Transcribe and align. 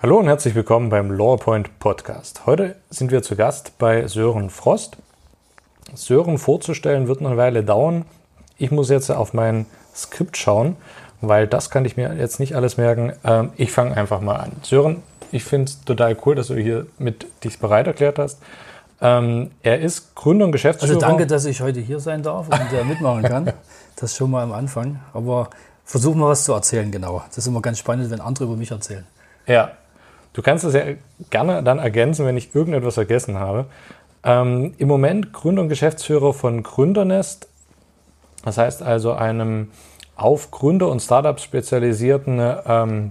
Hallo 0.00 0.18
und 0.18 0.26
herzlich 0.26 0.54
willkommen 0.54 0.90
beim 0.90 1.10
LawPoint 1.10 1.78
Podcast. 1.78 2.46
Heute 2.46 2.76
sind 2.88 3.10
wir 3.10 3.22
zu 3.22 3.36
Gast 3.36 3.78
bei 3.78 4.06
Sören 4.06 4.50
Frost. 4.50 4.96
Sören 5.94 6.38
vorzustellen 6.38 7.08
wird 7.08 7.20
noch 7.20 7.30
eine 7.30 7.38
Weile 7.38 7.64
dauern. 7.64 8.04
Ich 8.56 8.70
muss 8.70 8.90
jetzt 8.90 9.10
auf 9.10 9.34
mein 9.34 9.66
Skript 9.94 10.36
schauen 10.36 10.76
weil 11.20 11.46
das 11.46 11.70
kann 11.70 11.84
ich 11.84 11.96
mir 11.96 12.14
jetzt 12.14 12.40
nicht 12.40 12.54
alles 12.54 12.76
merken. 12.76 13.12
Ähm, 13.24 13.50
ich 13.56 13.72
fange 13.72 13.96
einfach 13.96 14.20
mal 14.20 14.36
an. 14.36 14.52
Sören, 14.62 15.02
ich 15.32 15.44
finde 15.44 15.70
es 15.70 15.80
total 15.84 16.16
cool, 16.24 16.34
dass 16.34 16.48
du 16.48 16.54
hier 16.54 16.86
mit 16.98 17.26
dich 17.44 17.58
bereit 17.58 17.86
erklärt 17.86 18.18
hast. 18.18 18.38
Ähm, 19.00 19.50
er 19.62 19.80
ist 19.80 20.14
Gründer 20.14 20.46
und 20.46 20.52
Geschäftsführer. 20.52 20.94
Also 20.94 21.06
danke, 21.06 21.26
dass 21.26 21.44
ich 21.44 21.60
heute 21.60 21.80
hier 21.80 22.00
sein 22.00 22.22
darf 22.22 22.48
und 22.48 22.72
äh, 22.72 22.84
mitmachen 22.84 23.22
kann. 23.22 23.52
Das 24.00 24.14
schon 24.14 24.30
mal 24.30 24.44
am 24.44 24.52
Anfang. 24.52 25.00
Aber 25.12 25.50
versuchen 25.84 26.20
wir 26.20 26.28
was 26.28 26.44
zu 26.44 26.52
erzählen, 26.52 26.88
genau. 26.92 27.20
Das 27.26 27.38
ist 27.38 27.48
immer 27.48 27.60
ganz 27.60 27.80
spannend, 27.80 28.12
wenn 28.12 28.20
andere 28.20 28.44
über 28.44 28.54
mich 28.54 28.70
erzählen. 28.70 29.04
Ja, 29.44 29.72
du 30.38 30.42
kannst 30.42 30.64
es 30.64 30.72
ja 30.72 30.82
gerne 31.30 31.64
dann 31.64 31.80
ergänzen, 31.80 32.24
wenn 32.24 32.36
ich 32.36 32.54
irgendetwas 32.54 32.94
vergessen 32.94 33.40
habe. 33.40 33.66
Ähm, 34.22 34.72
Im 34.78 34.86
Moment 34.86 35.32
Gründer 35.32 35.62
und 35.62 35.68
Geschäftsführer 35.68 36.32
von 36.32 36.62
Gründernest. 36.62 37.48
Das 38.44 38.56
heißt 38.56 38.84
also 38.84 39.14
einem 39.14 39.72
auf 40.14 40.52
Gründer 40.52 40.90
und 40.90 41.02
Startups 41.02 41.42
spezialisierten 41.42 42.40
ähm, 42.66 43.10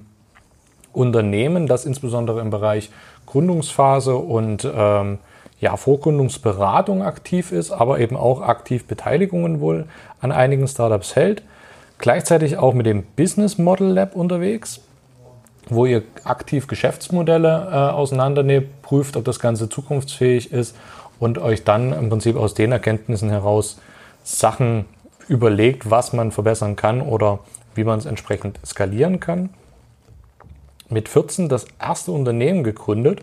Unternehmen, 0.94 1.68
das 1.68 1.86
insbesondere 1.86 2.40
im 2.40 2.50
Bereich 2.50 2.92
Gründungsphase 3.26 4.16
und 4.16 4.66
ähm, 4.74 5.18
ja, 5.60 5.76
Vorgründungsberatung 5.76 7.04
aktiv 7.04 7.52
ist, 7.52 7.72
aber 7.72 8.00
eben 8.00 8.16
auch 8.16 8.40
aktiv 8.40 8.86
Beteiligungen 8.86 9.60
wohl 9.60 9.88
an 10.22 10.32
einigen 10.32 10.66
Startups 10.66 11.18
hält. 11.18 11.44
Gleichzeitig 11.98 12.58
auch 12.58 12.74
mit 12.74 12.86
dem 12.86 13.04
Business 13.18 13.58
Model 13.58 13.88
Lab 13.88 14.16
unterwegs, 14.16 14.80
wo 15.70 15.86
ihr 15.86 16.04
aktiv 16.24 16.68
Geschäftsmodelle 16.68 17.70
äh, 17.72 17.76
auseinandernehmt, 17.94 18.82
prüft, 18.82 19.18
ob 19.18 19.26
das 19.26 19.40
Ganze 19.40 19.70
zukunftsfähig 19.70 20.52
ist 20.52 20.76
und 21.20 21.38
euch 21.38 21.64
dann 21.64 21.94
im 21.94 22.10
Prinzip 22.10 22.36
aus 22.36 22.54
den 22.54 22.72
Erkenntnissen 22.72 23.30
heraus 23.30 23.80
Sachen 24.24 24.86
überlegt, 25.28 25.90
was 25.90 26.14
man 26.14 26.32
verbessern 26.32 26.76
kann 26.76 27.02
oder 27.02 27.40
wie 27.76 27.84
man 27.84 28.00
es 28.00 28.06
entsprechend 28.06 28.60
skalieren 28.66 29.20
kann. 29.20 29.50
Mit 30.90 31.10
14 31.10 31.50
das 31.50 31.66
erste 31.80 32.12
Unternehmen 32.12 32.64
gegründet. 32.64 33.22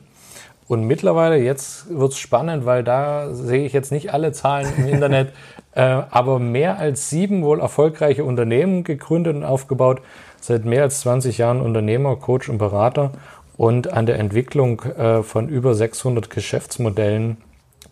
Und 0.67 0.85
mittlerweile, 0.85 1.37
jetzt 1.37 1.95
wird 1.95 2.13
es 2.13 2.19
spannend, 2.19 2.65
weil 2.65 2.85
da 2.85 3.35
sehe 3.35 3.67
ich 3.67 3.73
jetzt 3.73 3.93
nicht 3.93 4.15
alle 4.15 4.33
Zahlen 4.33 4.73
im 4.79 4.89
Internet, 4.89 5.33
äh, 5.75 5.81
aber 5.83 6.39
mehr 6.39 6.79
als 6.79 7.11
sieben 7.11 7.43
wohl 7.43 7.61
erfolgreiche 7.61 8.25
Unternehmen 8.25 8.85
gegründet 8.85 9.37
und 9.37 9.45
aufgebaut. 9.45 10.01
Seit 10.47 10.67
mehr 10.67 10.83
als 10.83 11.01
20 11.01 11.39
Jahren 11.39 11.63
Unternehmer, 11.63 12.17
Coach 12.17 12.51
und 12.51 12.59
Berater 12.59 13.13
und 13.57 13.91
an 13.91 14.05
der 14.05 14.19
Entwicklung 14.19 14.83
äh, 14.83 15.23
von 15.23 15.49
über 15.49 15.75
600 15.75 16.29
Geschäftsmodellen 16.29 17.39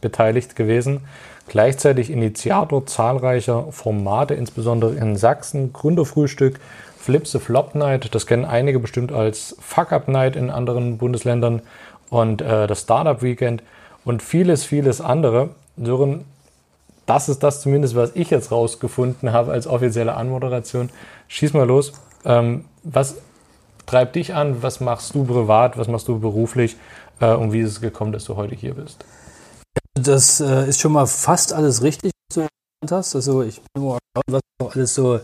beteiligt 0.03 0.55
gewesen. 0.55 1.01
Gleichzeitig 1.49 2.11
Initiator 2.11 2.85
zahlreicher 2.85 3.73
Formate, 3.73 4.35
insbesondere 4.35 4.93
in 4.97 5.17
Sachsen, 5.17 5.73
Gründerfrühstück, 5.73 6.61
Flip 6.99 7.27
the 7.27 7.39
Flop 7.39 7.75
Night, 7.75 8.15
das 8.15 8.27
kennen 8.27 8.45
einige 8.45 8.81
bestimmt 8.81 9.12
als 9.12 9.57
Fuck 9.59 9.91
Up 9.91 10.09
Night 10.09 10.37
in 10.37 10.51
anderen 10.51 10.99
Bundesländern 10.99 11.62
und 12.11 12.43
äh, 12.43 12.67
das 12.67 12.83
Startup 12.83 13.23
Weekend 13.23 13.62
und 14.05 14.23
vieles, 14.23 14.67
vieles 14.67 15.01
andere. 15.01 15.49
Sören, 15.79 16.27
das 17.07 17.31
ist 17.31 17.43
das 17.43 17.62
zumindest, 17.62 17.97
was 17.97 18.15
ich 18.15 18.29
jetzt 18.29 18.53
rausgefunden 18.53 19.33
habe 19.33 19.53
als 19.53 19.67
offizielle 19.67 20.17
Anmoderation. 20.17 20.91
Schieß 21.29 21.55
mal 21.55 21.67
los. 21.67 21.95
Ähm, 22.25 22.65
was 22.83 23.16
treibt 23.87 24.16
dich 24.16 24.34
an? 24.34 24.62
Was 24.62 24.81
machst 24.81 25.15
du 25.15 25.25
privat? 25.25 25.77
Was 25.78 25.88
machst 25.88 26.09
du 26.09 26.19
beruflich? 26.19 26.77
Äh, 27.21 27.34
und 27.34 27.53
wie 27.53 27.60
ist 27.60 27.71
es 27.71 27.81
gekommen, 27.81 28.12
dass 28.12 28.25
du 28.25 28.37
heute 28.37 28.55
hier 28.55 28.75
bist? 28.75 29.05
Das 29.94 30.41
äh, 30.41 30.69
ist 30.69 30.81
schon 30.81 30.93
mal 30.93 31.06
fast 31.06 31.53
alles 31.53 31.82
richtig, 31.82 32.12
was 32.28 32.34
du 32.34 32.41
genannt 32.41 32.99
hast. 32.99 33.15
Also 33.15 33.43
ich 33.43 33.61
bin 33.61 33.82
immer 33.82 33.99
was 34.28 34.43
alles 34.75 34.94
so, 34.94 35.21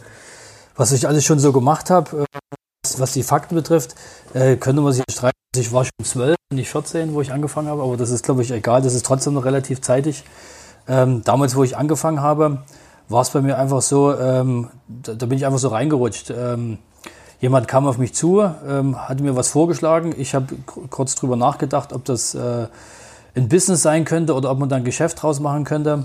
was 0.76 0.92
ich 0.92 1.06
alles 1.08 1.24
schon 1.24 1.38
so 1.38 1.52
gemacht 1.52 1.90
habe, 1.90 2.22
äh, 2.22 2.56
was 2.98 3.12
die 3.12 3.22
Fakten 3.22 3.54
betrifft, 3.54 3.94
äh, 4.34 4.56
könnte 4.56 4.82
man 4.82 4.92
sich 4.92 5.04
streiten. 5.10 5.36
Also 5.54 5.62
ich 5.62 5.72
war 5.72 5.84
schon 5.84 6.04
zwölf, 6.04 6.36
nicht 6.52 6.70
14, 6.70 7.14
wo 7.14 7.20
ich 7.20 7.32
angefangen 7.32 7.68
habe, 7.68 7.82
aber 7.82 7.96
das 7.96 8.10
ist, 8.10 8.24
glaube 8.24 8.42
ich, 8.42 8.50
egal. 8.50 8.82
Das 8.82 8.94
ist 8.94 9.06
trotzdem 9.06 9.34
noch 9.34 9.44
relativ 9.44 9.80
zeitig. 9.80 10.24
Ähm, 10.86 11.22
damals, 11.24 11.54
wo 11.56 11.64
ich 11.64 11.76
angefangen 11.76 12.20
habe, 12.20 12.62
war 13.08 13.22
es 13.22 13.30
bei 13.30 13.40
mir 13.40 13.58
einfach 13.58 13.82
so, 13.82 14.14
ähm, 14.14 14.68
da, 14.86 15.14
da, 15.14 15.26
bin 15.26 15.38
ich 15.38 15.46
einfach 15.46 15.58
so 15.58 15.68
reingerutscht. 15.68 16.30
Ähm, 16.30 16.78
jemand 17.40 17.68
kam 17.68 17.86
auf 17.86 17.98
mich 17.98 18.14
zu, 18.14 18.42
ähm, 18.68 19.08
hatte 19.08 19.22
mir 19.22 19.36
was 19.36 19.48
vorgeschlagen. 19.48 20.14
Ich 20.16 20.34
habe 20.34 20.54
kurz 20.90 21.14
drüber 21.14 21.36
nachgedacht, 21.36 21.92
ob 21.92 22.04
das 22.04 22.34
äh, 22.34 22.66
ein 23.34 23.48
Business 23.48 23.82
sein 23.82 24.04
könnte 24.04 24.34
oder 24.34 24.50
ob 24.50 24.58
man 24.58 24.68
da 24.68 24.76
ein 24.76 24.84
Geschäft 24.84 25.22
draus 25.22 25.40
machen 25.40 25.64
könnte. 25.64 26.04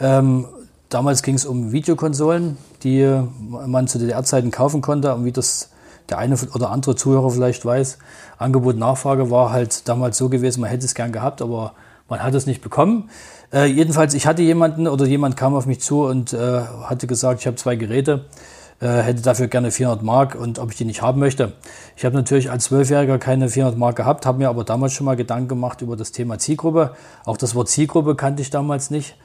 Ähm, 0.00 0.46
damals 0.88 1.22
ging 1.22 1.34
es 1.34 1.46
um 1.46 1.72
Videokonsolen, 1.72 2.56
die 2.82 3.22
man 3.66 3.88
zu 3.88 3.98
DDR-Zeiten 3.98 4.50
kaufen 4.50 4.80
konnte 4.80 5.14
und 5.14 5.24
wie 5.24 5.32
das 5.32 5.70
der 6.10 6.18
eine 6.18 6.36
oder 6.54 6.70
andere 6.70 6.96
Zuhörer 6.96 7.30
vielleicht 7.30 7.64
weiß. 7.64 7.98
Angebot 8.36 8.76
Nachfrage 8.76 9.30
war 9.30 9.52
halt 9.52 9.88
damals 9.88 10.18
so 10.18 10.28
gewesen, 10.28 10.60
man 10.60 10.70
hätte 10.70 10.84
es 10.84 10.94
gern 10.94 11.12
gehabt, 11.12 11.40
aber 11.40 11.72
man 12.08 12.22
hat 12.22 12.34
es 12.34 12.46
nicht 12.46 12.60
bekommen. 12.60 13.08
Äh, 13.52 13.66
jedenfalls, 13.66 14.14
ich 14.14 14.26
hatte 14.26 14.42
jemanden 14.42 14.86
oder 14.86 15.06
jemand 15.06 15.36
kam 15.36 15.54
auf 15.54 15.66
mich 15.66 15.80
zu 15.80 16.04
und 16.04 16.32
äh, 16.32 16.60
hatte 16.84 17.06
gesagt, 17.06 17.40
ich 17.40 17.46
habe 17.46 17.56
zwei 17.56 17.76
Geräte 17.76 18.26
hätte 18.80 19.22
dafür 19.22 19.48
gerne 19.48 19.70
400 19.70 20.02
Mark 20.02 20.34
und 20.34 20.58
ob 20.58 20.70
ich 20.70 20.76
die 20.76 20.84
nicht 20.84 21.02
haben 21.02 21.20
möchte. 21.20 21.52
Ich 21.96 22.04
habe 22.04 22.14
natürlich 22.16 22.50
als 22.50 22.64
Zwölfjähriger 22.64 23.18
keine 23.18 23.48
400 23.48 23.78
Mark 23.78 23.96
gehabt, 23.96 24.26
habe 24.26 24.38
mir 24.38 24.48
aber 24.48 24.64
damals 24.64 24.92
schon 24.92 25.06
mal 25.06 25.16
Gedanken 25.16 25.48
gemacht 25.48 25.80
über 25.82 25.96
das 25.96 26.12
Thema 26.12 26.38
Zielgruppe. 26.38 26.94
Auch 27.24 27.36
das 27.36 27.54
Wort 27.54 27.68
Zielgruppe 27.68 28.14
kannte 28.14 28.42
ich 28.42 28.50
damals 28.50 28.90
nicht. 28.90 29.16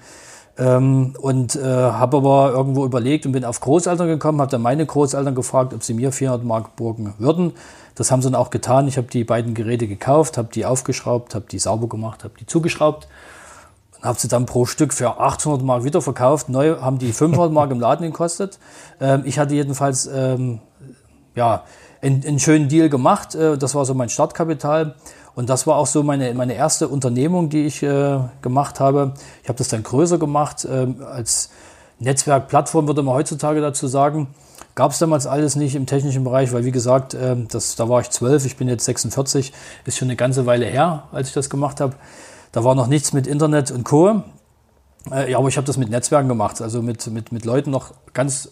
Ähm, 0.57 1.13
und 1.21 1.55
äh, 1.55 1.63
habe 1.63 2.17
aber 2.17 2.51
irgendwo 2.51 2.85
überlegt 2.85 3.25
und 3.25 3.31
bin 3.31 3.45
auf 3.45 3.61
Großeltern 3.61 4.07
gekommen, 4.07 4.41
habe 4.41 4.51
dann 4.51 4.61
meine 4.61 4.85
Großeltern 4.85 5.33
gefragt, 5.33 5.73
ob 5.73 5.83
sie 5.83 5.93
mir 5.93 6.11
400 6.11 6.45
Mark 6.45 6.75
borgen 6.75 7.13
würden. 7.17 7.53
Das 7.95 8.11
haben 8.11 8.21
sie 8.21 8.29
dann 8.29 8.39
auch 8.39 8.49
getan. 8.49 8.87
Ich 8.87 8.97
habe 8.97 9.07
die 9.07 9.23
beiden 9.23 9.53
Geräte 9.53 9.87
gekauft, 9.87 10.37
habe 10.37 10.49
die 10.53 10.65
aufgeschraubt, 10.65 11.33
habe 11.33 11.45
die 11.49 11.59
sauber 11.59 11.87
gemacht, 11.87 12.23
habe 12.23 12.33
die 12.39 12.45
zugeschraubt 12.45 13.07
habe 14.01 14.19
sie 14.19 14.27
dann 14.27 14.45
pro 14.45 14.65
Stück 14.65 14.93
für 14.93 15.19
800 15.19 15.61
Mark 15.61 15.83
wieder 15.83 16.01
verkauft. 16.01 16.49
Neu 16.49 16.79
haben 16.79 16.99
die 16.99 17.11
500 17.11 17.51
Mark 17.51 17.71
im 17.71 17.79
Laden 17.79 18.05
gekostet. 18.05 18.59
Ähm, 19.01 19.21
ich 19.23 19.39
hatte 19.39 19.55
jedenfalls 19.55 20.07
ähm, 20.07 20.59
ja, 21.33 21.63
einen, 22.01 22.21
einen, 22.25 22.37
schönen 22.37 22.67
Deal 22.67 22.89
gemacht. 22.89 23.33
Äh, 23.33 23.57
das 23.57 23.73
war 23.73 23.85
so 23.85 23.93
mein 23.93 24.09
Startkapital. 24.09 24.95
Und 25.35 25.49
das 25.49 25.65
war 25.67 25.77
auch 25.77 25.87
so 25.87 26.03
meine, 26.03 26.33
meine 26.33 26.53
erste 26.53 26.89
Unternehmung, 26.89 27.49
die 27.49 27.65
ich 27.65 27.81
äh, 27.81 28.19
gemacht 28.41 28.81
habe. 28.81 29.13
Ich 29.41 29.47
habe 29.47 29.57
das 29.57 29.69
dann 29.69 29.83
größer 29.83 30.17
gemacht. 30.17 30.67
Ähm, 30.69 30.97
als 31.01 31.49
Netzwerkplattform 31.99 32.87
würde 32.87 33.03
man 33.03 33.15
heutzutage 33.15 33.61
dazu 33.61 33.87
sagen. 33.87 34.27
Gab 34.75 34.91
es 34.91 34.99
damals 34.99 35.27
alles 35.27 35.55
nicht 35.55 35.75
im 35.75 35.85
technischen 35.85 36.25
Bereich, 36.25 36.51
weil 36.51 36.65
wie 36.65 36.71
gesagt, 36.71 37.13
äh, 37.13 37.37
das, 37.49 37.75
da 37.75 37.87
war 37.87 38.01
ich 38.01 38.09
zwölf, 38.09 38.45
ich 38.45 38.57
bin 38.57 38.67
jetzt 38.67 38.85
46, 38.85 39.53
ist 39.85 39.97
schon 39.97 40.07
eine 40.07 40.15
ganze 40.15 40.45
Weile 40.45 40.65
her, 40.65 41.03
als 41.11 41.29
ich 41.29 41.33
das 41.33 41.49
gemacht 41.49 41.79
habe. 41.79 41.95
Da 42.51 42.63
war 42.63 42.75
noch 42.75 42.87
nichts 42.87 43.13
mit 43.13 43.27
Internet 43.27 43.71
und 43.71 43.83
Co. 43.83 44.23
Äh, 45.11 45.31
ja, 45.31 45.37
aber 45.37 45.47
ich 45.47 45.57
habe 45.57 45.65
das 45.67 45.77
mit 45.77 45.89
Netzwerken 45.89 46.27
gemacht, 46.27 46.61
also 46.61 46.81
mit, 46.81 47.07
mit, 47.07 47.31
mit 47.31 47.45
Leuten 47.45 47.71
noch 47.71 47.93
ganz 48.13 48.49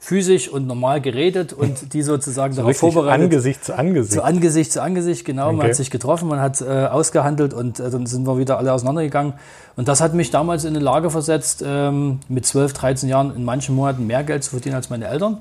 physisch 0.00 0.48
und 0.48 0.66
normal 0.66 1.00
geredet 1.00 1.52
und 1.52 1.92
die 1.92 2.02
sozusagen 2.02 2.52
So 2.52 2.60
darauf 2.62 2.76
vorbereitet. 2.76 3.24
Angesicht 3.24 3.64
zu 3.64 3.76
Angesicht. 3.76 4.12
Zu 4.12 4.22
Angesicht 4.22 4.72
zu 4.72 4.82
Angesicht, 4.82 5.24
genau. 5.24 5.46
Man 5.46 5.56
Okay. 5.60 5.68
hat 5.70 5.76
sich 5.76 5.90
getroffen, 5.90 6.28
man 6.28 6.40
hat 6.40 6.60
äh, 6.60 6.86
ausgehandelt 6.86 7.52
und 7.52 7.80
äh, 7.80 7.90
dann 7.90 8.06
sind 8.06 8.26
wir 8.26 8.38
wieder 8.38 8.58
alle 8.58 8.72
auseinandergegangen. 8.72 9.34
Und 9.76 9.88
das 9.88 10.00
hat 10.00 10.14
mich 10.14 10.30
damals 10.30 10.64
in 10.64 10.70
eine 10.76 10.84
Lage 10.84 11.10
versetzt, 11.10 11.64
ähm, 11.66 12.20
mit 12.28 12.46
12, 12.46 12.72
13 12.74 13.08
Jahren 13.08 13.34
in 13.34 13.44
manchen 13.44 13.74
Monaten 13.74 14.06
mehr 14.06 14.22
Geld 14.22 14.44
zu 14.44 14.50
verdienen 14.50 14.76
als 14.76 14.88
meine 14.90 15.08
Eltern. 15.08 15.38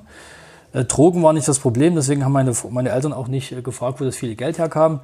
Äh, 0.78 0.86
Drogen 0.86 1.24
war 1.24 1.34
nicht 1.34 1.48
das 1.48 1.60
Problem, 1.60 1.96
deswegen 1.96 2.24
haben 2.24 2.34
meine, 2.34 2.54
meine 2.70 2.90
Eltern 2.90 3.14
auch 3.14 3.28
nicht 3.28 3.52
äh, 3.52 3.62
gefragt, 3.62 4.00
wo 4.00 4.06
das 4.06 4.16
viele 4.16 4.36
Geld 4.36 4.60
herkam. 4.60 5.00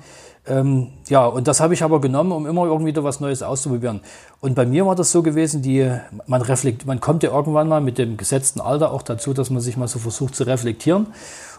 Ähm, 0.46 0.90
ja, 1.08 1.26
und 1.26 1.48
das 1.48 1.62
habe 1.62 1.74
ich 1.74 1.84
aber 1.84 2.00
genommen, 2.00 2.32
um 2.32 2.46
immer 2.46 2.66
irgendwie 2.66 2.94
was 2.98 3.20
Neues 3.20 3.42
auszuprobieren. 3.42 4.02
Und 4.40 4.56
bei 4.56 4.66
mir 4.66 4.86
war 4.86 4.96
das 4.96 5.12
so 5.12 5.24
gewesen, 5.24 5.62
die, 5.62 5.90
man 6.28 6.42
reflekt, 6.42 6.86
man 6.86 7.00
kommt 7.00 7.24
ja 7.24 7.32
irgendwann 7.32 7.68
mal 7.68 7.82
mit 7.82 7.98
dem 7.98 8.18
gesetzten 8.18 8.62
Alter 8.62 8.92
auch 8.92 9.02
dazu, 9.02 9.34
dass 9.34 9.50
man 9.50 9.62
sich 9.62 9.78
mal 9.78 9.88
so 9.88 10.00
versucht 10.00 10.36
zu 10.36 10.44
reflektieren. 10.44 11.08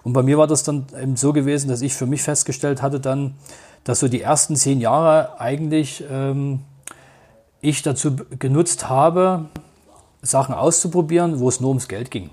Und 0.04 0.12
bei 0.12 0.22
mir 0.22 0.38
war 0.38 0.46
das 0.46 0.62
dann 0.62 0.86
eben 1.00 1.16
so 1.16 1.32
gewesen, 1.32 1.68
dass 1.68 1.80
ich 1.80 1.94
für 1.94 2.06
mich 2.06 2.22
festgestellt 2.22 2.82
hatte 2.82 3.00
dann, 3.00 3.34
dass 3.84 4.00
so 4.00 4.08
die 4.08 4.20
ersten 4.20 4.54
zehn 4.54 4.80
Jahre 4.80 5.40
eigentlich 5.40 6.04
ähm, 6.10 6.60
ich 7.62 7.82
dazu 7.82 8.16
genutzt 8.38 8.88
habe, 8.88 9.46
Sachen 10.22 10.54
auszuprobieren, 10.54 11.40
wo 11.40 11.48
es 11.48 11.60
nur 11.60 11.70
ums 11.70 11.88
Geld 11.88 12.10
ging. 12.10 12.30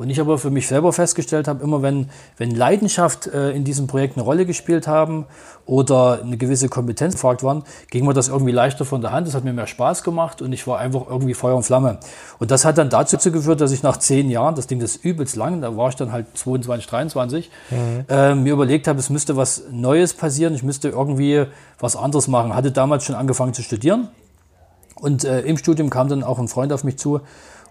Und 0.00 0.08
ich 0.08 0.18
aber 0.18 0.38
für 0.38 0.48
mich 0.48 0.66
selber 0.66 0.94
festgestellt 0.94 1.46
habe, 1.46 1.62
immer 1.62 1.82
wenn, 1.82 2.08
wenn 2.38 2.52
Leidenschaft 2.52 3.26
äh, 3.26 3.50
in 3.50 3.64
diesem 3.64 3.86
Projekt 3.86 4.16
eine 4.16 4.24
Rolle 4.24 4.46
gespielt 4.46 4.86
haben 4.86 5.26
oder 5.66 6.22
eine 6.22 6.38
gewisse 6.38 6.70
Kompetenz 6.70 7.16
gefragt 7.16 7.42
waren, 7.42 7.64
ging 7.90 8.06
mir 8.06 8.14
das 8.14 8.28
irgendwie 8.28 8.50
leichter 8.50 8.86
von 8.86 9.02
der 9.02 9.12
Hand. 9.12 9.26
Das 9.26 9.34
hat 9.34 9.44
mir 9.44 9.52
mehr 9.52 9.66
Spaß 9.66 10.02
gemacht 10.02 10.40
und 10.40 10.54
ich 10.54 10.66
war 10.66 10.78
einfach 10.78 11.06
irgendwie 11.06 11.34
Feuer 11.34 11.54
und 11.54 11.64
Flamme. 11.64 11.98
Und 12.38 12.50
das 12.50 12.64
hat 12.64 12.78
dann 12.78 12.88
dazu 12.88 13.30
geführt, 13.30 13.60
dass 13.60 13.72
ich 13.72 13.82
nach 13.82 13.98
zehn 13.98 14.30
Jahren, 14.30 14.54
das 14.54 14.66
Ding 14.66 14.80
ist 14.80 15.04
übelst 15.04 15.36
lang, 15.36 15.60
da 15.60 15.76
war 15.76 15.90
ich 15.90 15.96
dann 15.96 16.12
halt 16.12 16.28
22, 16.32 16.86
23, 16.88 17.50
äh, 18.08 18.34
mir 18.34 18.54
überlegt 18.54 18.88
habe, 18.88 18.98
es 18.98 19.10
müsste 19.10 19.36
was 19.36 19.64
Neues 19.70 20.14
passieren, 20.14 20.54
ich 20.54 20.62
müsste 20.62 20.88
irgendwie 20.88 21.44
was 21.78 21.94
anderes 21.94 22.26
machen. 22.26 22.54
Hatte 22.54 22.72
damals 22.72 23.04
schon 23.04 23.16
angefangen 23.16 23.52
zu 23.52 23.60
studieren 23.60 24.08
und 24.94 25.24
äh, 25.24 25.42
im 25.42 25.58
Studium 25.58 25.90
kam 25.90 26.08
dann 26.08 26.22
auch 26.22 26.38
ein 26.38 26.48
Freund 26.48 26.72
auf 26.72 26.84
mich 26.84 26.96
zu 26.96 27.20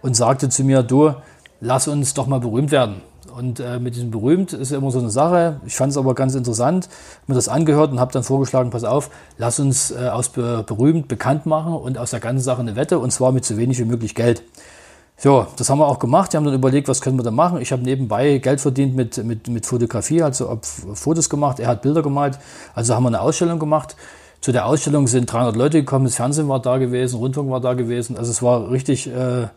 und 0.04 0.16
sagte 0.16 0.50
zu 0.50 0.64
mir, 0.64 0.84
du, 0.84 1.16
lass 1.62 1.88
uns 1.88 2.14
doch 2.14 2.28
mal 2.28 2.40
berühmt 2.40 2.72
werden. 2.72 3.02
Und 3.36 3.60
äh, 3.60 3.80
mit 3.80 3.96
diesem 3.96 4.12
berühmt 4.12 4.54
ist 4.54 4.72
ja 4.72 4.78
immer 4.78 4.92
so 4.92 5.00
eine 5.00 5.10
Sache. 5.10 5.62
Ich 5.66 5.76
fand 5.76 5.92
es 5.92 5.98
aber 5.98 6.16
ganz 6.16 6.36
interessant, 6.36 6.90
mir 7.28 7.36
das 7.36 7.48
angehört 7.48 7.92
und 7.92 8.00
habe 8.00 8.12
dann 8.12 8.24
vorgeschlagen, 8.24 8.70
pass 8.70 8.84
auf, 8.84 9.10
lass 9.38 9.60
uns 9.60 9.92
äh, 9.92 10.10
aus 10.10 10.30
be 10.30 10.64
berühmt 10.66 11.08
bekannt 11.08 11.46
machen 11.46 11.74
und 11.74 11.98
aus 11.98 12.12
der 12.12 12.20
ganzen 12.20 12.44
Sache 12.44 12.62
eine 12.62 12.76
Wette 12.76 13.00
und 13.00 13.12
zwar 13.12 13.32
mit 13.32 13.46
so 13.46 13.58
wenig 13.58 13.78
wie 13.80 13.86
möglich 13.86 14.16
Geld. 14.16 14.44
So, 15.16 15.48
das 15.58 15.70
haben 15.70 15.80
wir 15.80 15.88
auch 15.88 16.00
gemacht. 16.00 16.32
Wir 16.32 16.38
haben 16.38 16.46
dann 16.46 16.54
überlegt, 16.54 16.88
was 16.88 17.02
können 17.02 17.20
wir 17.20 17.24
da 17.24 17.32
machen. 17.32 17.62
Ich 17.62 17.74
habe 17.74 17.84
nebenbei 17.84 18.38
Geld 18.38 18.62
verdient 18.62 18.96
mit, 18.96 19.22
mit, 19.24 19.50
mit 19.50 19.66
Fotografie, 19.66 20.24
also 20.24 20.50
hab 20.50 20.66
Fotos 20.66 21.30
gemacht. 21.30 21.60
Er 21.60 21.68
hat 21.68 21.82
Bilder 21.82 22.02
gemalt. 22.02 22.40
Also 22.74 22.96
haben 22.96 23.04
wir 23.04 23.10
eine 23.10 23.20
Ausstellung 23.20 23.60
gemacht. 23.60 23.98
Zu 24.40 24.54
der 24.54 24.66
Ausstellung 24.66 25.08
sind 25.08 25.32
300 25.32 25.58
Leute 25.58 25.80
gekommen. 25.80 26.06
Das 26.06 26.16
Fernsehen 26.16 26.48
war 26.48 26.62
da 26.62 26.78
gewesen, 26.78 27.18
Rundfunk 27.18 27.52
war 27.52 27.60
da 27.60 27.74
gewesen. 27.74 28.18
Also 28.18 28.32
es 28.32 28.42
war 28.42 28.72
richtig, 28.72 29.08
äh, 29.08 29.48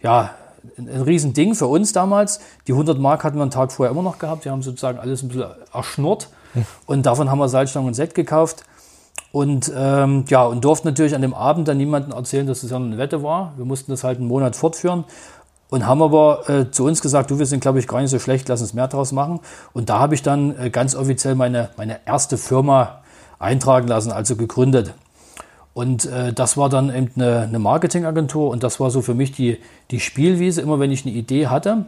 ja, 0.00 0.30
ein, 0.76 1.02
Riesending 1.02 1.54
für 1.54 1.66
uns 1.66 1.92
damals. 1.92 2.40
Die 2.66 2.72
100 2.72 2.98
Mark 2.98 3.24
hatten 3.24 3.36
wir 3.36 3.42
einen 3.42 3.50
Tag 3.50 3.72
vorher 3.72 3.92
immer 3.92 4.02
noch 4.02 4.18
gehabt. 4.18 4.44
Wir 4.44 4.52
haben 4.52 4.62
sozusagen 4.62 4.98
alles 4.98 5.22
ein 5.22 5.28
bisschen 5.28 5.50
erschnurrt. 5.72 6.28
Und 6.86 7.06
davon 7.06 7.30
haben 7.30 7.38
wir 7.38 7.48
Salzstangen 7.48 7.88
und 7.88 7.94
Sekt 7.94 8.14
gekauft. 8.14 8.64
Und 9.30 9.70
ähm, 9.76 10.24
ja, 10.28 10.44
und 10.44 10.64
durften 10.64 10.88
natürlich 10.88 11.14
an 11.14 11.22
dem 11.22 11.34
Abend 11.34 11.68
dann 11.68 11.76
niemandem 11.76 12.12
erzählen, 12.12 12.46
dass 12.46 12.62
es 12.62 12.70
ja 12.70 12.76
eine 12.76 12.96
Wette 12.96 13.22
war. 13.22 13.52
Wir 13.56 13.64
mussten 13.64 13.92
das 13.92 14.02
halt 14.02 14.18
einen 14.18 14.28
Monat 14.28 14.56
fortführen 14.56 15.04
und 15.70 15.86
haben 15.86 16.02
aber 16.02 16.48
äh, 16.48 16.70
zu 16.70 16.84
uns 16.84 17.02
gesagt, 17.02 17.30
du, 17.30 17.38
wir 17.38 17.46
sind, 17.46 17.60
glaube 17.60 17.78
ich, 17.78 17.86
gar 17.86 18.00
nicht 18.00 18.10
so 18.10 18.18
schlecht, 18.18 18.48
lass 18.48 18.62
uns 18.62 18.72
mehr 18.72 18.88
draus 18.88 19.12
machen. 19.12 19.40
Und 19.74 19.90
da 19.90 19.98
habe 19.98 20.14
ich 20.14 20.22
dann 20.22 20.58
äh, 20.58 20.70
ganz 20.70 20.94
offiziell 20.94 21.34
meine, 21.34 21.68
meine 21.76 22.00
erste 22.06 22.38
Firma 22.38 23.00
eintragen 23.38 23.86
lassen, 23.86 24.10
also 24.10 24.34
gegründet. 24.36 24.94
Und 25.78 26.06
äh, 26.06 26.32
das 26.32 26.56
war 26.56 26.68
dann 26.68 26.92
eben 26.92 27.12
eine, 27.14 27.42
eine 27.42 27.60
Marketingagentur 27.60 28.50
und 28.50 28.64
das 28.64 28.80
war 28.80 28.90
so 28.90 29.00
für 29.00 29.14
mich 29.14 29.30
die, 29.30 29.58
die 29.92 30.00
Spielwiese. 30.00 30.60
Immer 30.60 30.80
wenn 30.80 30.90
ich 30.90 31.06
eine 31.06 31.14
Idee 31.14 31.46
hatte, 31.46 31.86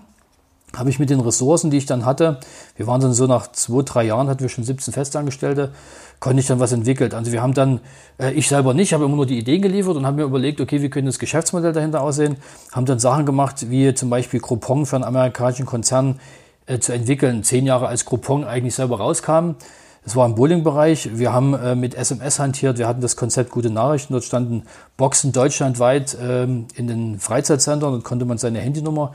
habe 0.77 0.91
ich 0.91 1.01
mit 1.01 1.11
den 1.11 1.19
Ressourcen, 1.19 1.73
die 1.73 1.79
ich 1.79 1.87
dann 1.87 2.05
hatte, 2.05 2.39
wir 2.77 2.87
waren 2.87 3.01
dann 3.01 3.13
so 3.13 3.27
nach 3.27 3.51
zwei, 3.51 3.83
drei 3.83 4.05
Jahren, 4.05 4.29
hatten 4.29 4.43
wir 4.43 4.49
schon 4.49 4.63
17 4.63 4.95
Festangestellte, 4.95 5.73
konnte 6.21 6.39
ich 6.39 6.47
dann 6.47 6.61
was 6.61 6.71
entwickelt. 6.71 7.15
Also 7.15 7.33
wir 7.33 7.43
haben 7.43 7.53
dann, 7.53 7.81
äh, 8.21 8.31
ich 8.31 8.47
selber 8.47 8.75
nicht, 8.75 8.93
habe 8.93 9.07
immer 9.07 9.17
nur 9.17 9.27
die 9.27 9.41
Ideen 9.41 9.61
geliefert 9.61 9.97
und 9.97 10.07
haben 10.07 10.15
mir 10.15 10.23
überlegt, 10.23 10.61
okay, 10.61 10.81
wie 10.83 10.89
könnte 10.89 11.09
das 11.09 11.19
Geschäftsmodell 11.19 11.73
dahinter 11.73 12.01
aussehen, 12.01 12.37
haben 12.71 12.87
dann 12.87 13.01
Sachen 13.01 13.27
gemacht, 13.27 13.71
wie 13.71 13.93
zum 13.93 14.09
Beispiel 14.09 14.39
Groupon 14.39 14.87
für 14.87 14.95
einen 14.95 15.05
amerikanischen 15.05 15.67
Konzern 15.67 16.21
äh, 16.67 16.79
zu 16.79 16.93
entwickeln. 16.93 17.43
Zehn 17.43 17.67
Jahre 17.67 17.89
als 17.89 18.05
Groupon 18.05 18.45
eigentlich 18.45 18.77
selber 18.77 18.99
rauskam. 18.99 19.57
Das 20.05 20.17
war 20.17 20.27
im 20.27 20.35
Bowling-Bereich. 20.35 21.19
Wir 21.19 21.33
haben 21.33 21.55
äh, 21.55 21.75
mit 21.75 21.95
SMS 21.95 22.39
hantiert. 22.39 22.79
Wir 22.79 22.89
hatten 22.89 23.01
das 23.01 23.17
Konzept 23.17 23.51
Gute 23.51 23.71
Nachrichten. 23.71 24.15
Dort 24.15 24.25
standen 24.25 24.63
Boxen 24.97 25.33
deutschlandweit 25.33 26.17
ähm, 26.21 26.67
in 26.75 26.87
den 26.87 27.19
Freizeitzentren 27.19 27.93
und 27.93 28.05
konnte 28.05 28.25
man 28.25 28.39
seine 28.39 28.61
Handynummer 28.61 29.13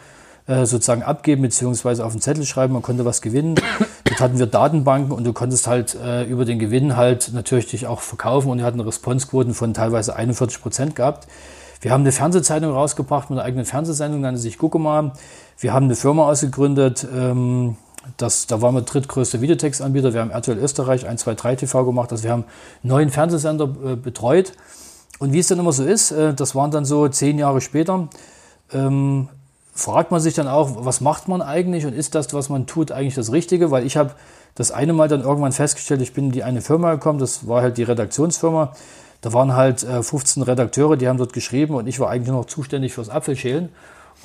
äh, 0.47 0.65
sozusagen 0.65 1.01
abgeben 1.01 1.41
beziehungsweise 1.41 2.05
auf 2.05 2.11
den 2.11 2.21
Zettel 2.21 2.45
schreiben. 2.45 2.73
Man 2.73 2.83
konnte 2.83 3.03
was 3.03 3.21
gewinnen. 3.21 3.55
Dort 4.03 4.19
hatten 4.19 4.37
wir 4.37 4.45
Datenbanken 4.45 5.11
und 5.11 5.23
du 5.23 5.33
konntest 5.33 5.65
halt 5.65 5.95
äh, 5.95 6.23
über 6.25 6.45
den 6.45 6.59
Gewinn 6.59 6.95
halt 6.95 7.31
natürlich 7.33 7.67
dich 7.67 7.87
auch 7.87 8.01
verkaufen 8.01 8.51
und 8.51 8.59
wir 8.59 8.65
hatten 8.65 8.79
Responsequoten 8.79 9.55
von 9.55 9.73
teilweise 9.73 10.15
41 10.15 10.61
Prozent 10.61 10.95
gehabt. 10.95 11.27
Wir 11.81 11.91
haben 11.91 12.01
eine 12.01 12.11
Fernsehzeitung 12.11 12.71
rausgebracht 12.71 13.29
mit 13.31 13.39
einer 13.39 13.47
eigenen 13.47 13.65
Fernsehsendung, 13.65 14.21
nannte 14.21 14.39
sich 14.39 14.57
Guckema. 14.57 15.13
Wir 15.57 15.73
haben 15.73 15.85
eine 15.85 15.95
Firma 15.95 16.27
ausgegründet, 16.29 17.07
ähm, 17.11 17.77
das, 18.17 18.47
da 18.47 18.61
waren 18.61 18.75
wir 18.75 18.81
drittgrößter 18.81 19.41
Videotextanbieter. 19.41 20.13
Wir 20.13 20.21
haben 20.21 20.31
RTL 20.31 20.57
Österreich 20.57 21.07
1, 21.07 21.21
2, 21.21 21.35
3 21.35 21.55
TV 21.55 21.85
gemacht. 21.85 22.11
Also 22.11 22.23
wir 22.23 22.31
haben 22.31 22.45
neun 22.83 23.09
Fernsehsender 23.09 23.75
äh, 23.83 23.95
betreut. 23.95 24.53
Und 25.19 25.33
wie 25.33 25.39
es 25.39 25.47
dann 25.47 25.59
immer 25.59 25.71
so 25.71 25.83
ist, 25.83 26.11
äh, 26.11 26.33
das 26.33 26.55
waren 26.55 26.71
dann 26.71 26.85
so 26.85 27.07
zehn 27.07 27.39
Jahre 27.39 27.61
später, 27.61 28.09
ähm, 28.73 29.29
fragt 29.73 30.11
man 30.11 30.21
sich 30.21 30.33
dann 30.33 30.47
auch, 30.47 30.85
was 30.85 31.01
macht 31.01 31.27
man 31.27 31.41
eigentlich 31.41 31.85
und 31.85 31.93
ist 31.93 32.15
das, 32.15 32.33
was 32.33 32.49
man 32.49 32.65
tut, 32.65 32.91
eigentlich 32.91 33.15
das 33.15 33.31
Richtige? 33.31 33.71
Weil 33.71 33.85
ich 33.85 33.97
habe 33.97 34.11
das 34.55 34.71
eine 34.71 34.93
Mal 34.93 35.07
dann 35.07 35.21
irgendwann 35.21 35.51
festgestellt, 35.51 36.01
ich 36.01 36.13
bin 36.13 36.25
in 36.25 36.31
die 36.31 36.43
eine 36.43 36.61
Firma 36.61 36.93
gekommen, 36.93 37.19
das 37.19 37.47
war 37.47 37.61
halt 37.61 37.77
die 37.77 37.83
Redaktionsfirma. 37.83 38.73
Da 39.21 39.33
waren 39.33 39.53
halt 39.53 39.83
äh, 39.83 40.03
15 40.03 40.43
Redakteure, 40.43 40.97
die 40.97 41.07
haben 41.07 41.17
dort 41.17 41.33
geschrieben 41.33 41.75
und 41.75 41.87
ich 41.87 41.99
war 41.99 42.09
eigentlich 42.09 42.29
nur 42.29 42.41
noch 42.41 42.47
zuständig 42.47 42.93
fürs 42.93 43.09
Apfelschälen. 43.09 43.69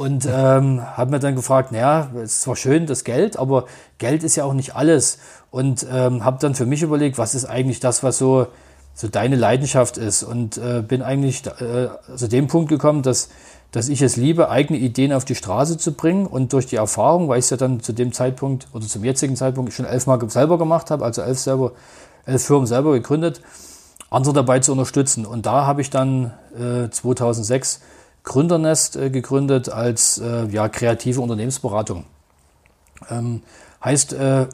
Und 0.00 0.24
ähm, 0.24 0.80
habe 0.96 1.10
mir 1.10 1.18
dann 1.18 1.36
gefragt, 1.36 1.72
naja, 1.72 2.08
es 2.14 2.36
ist 2.36 2.40
zwar 2.40 2.56
schön 2.56 2.86
das 2.86 3.04
Geld, 3.04 3.38
aber 3.38 3.66
Geld 3.98 4.22
ist 4.22 4.34
ja 4.34 4.44
auch 4.44 4.54
nicht 4.54 4.74
alles. 4.74 5.18
Und 5.50 5.86
ähm, 5.92 6.24
habe 6.24 6.38
dann 6.40 6.54
für 6.54 6.64
mich 6.64 6.80
überlegt, 6.80 7.18
was 7.18 7.34
ist 7.34 7.44
eigentlich 7.44 7.80
das, 7.80 8.02
was 8.02 8.16
so, 8.16 8.46
so 8.94 9.08
deine 9.08 9.36
Leidenschaft 9.36 9.98
ist. 9.98 10.22
Und 10.22 10.56
äh, 10.56 10.80
bin 10.80 11.02
eigentlich 11.02 11.44
äh, 11.46 11.88
zu 12.16 12.30
dem 12.30 12.46
Punkt 12.46 12.70
gekommen, 12.70 13.02
dass, 13.02 13.28
dass 13.72 13.90
ich 13.90 14.00
es 14.00 14.16
liebe, 14.16 14.48
eigene 14.48 14.78
Ideen 14.78 15.12
auf 15.12 15.26
die 15.26 15.34
Straße 15.34 15.76
zu 15.76 15.92
bringen. 15.92 16.24
Und 16.24 16.54
durch 16.54 16.64
die 16.64 16.76
Erfahrung, 16.76 17.28
weil 17.28 17.40
ich 17.40 17.44
es 17.44 17.50
ja 17.50 17.58
dann 17.58 17.80
zu 17.80 17.92
dem 17.92 18.14
Zeitpunkt 18.14 18.68
oder 18.72 18.86
zum 18.86 19.04
jetzigen 19.04 19.36
Zeitpunkt 19.36 19.74
schon 19.74 19.84
elfmal 19.84 20.18
selber 20.30 20.56
gemacht 20.56 20.90
habe, 20.90 21.04
also 21.04 21.20
elf, 21.20 21.38
selber, 21.38 21.72
elf 22.24 22.42
Firmen 22.42 22.66
selber 22.66 22.92
gegründet, 22.92 23.42
andere 24.08 24.32
dabei 24.32 24.60
zu 24.60 24.72
unterstützen. 24.72 25.26
Und 25.26 25.44
da 25.44 25.66
habe 25.66 25.82
ich 25.82 25.90
dann 25.90 26.32
äh, 26.58 26.88
2006 26.88 27.80
Gründernest 28.30 28.94
äh, 28.94 29.10
gegründet 29.10 29.70
als 29.70 30.18
äh, 30.18 30.46
ja, 30.52 30.68
kreative 30.68 31.20
Unternehmensberatung. 31.20 32.04
Ähm, 33.10 33.42
heißt, 33.84 34.12
äh, 34.12 34.46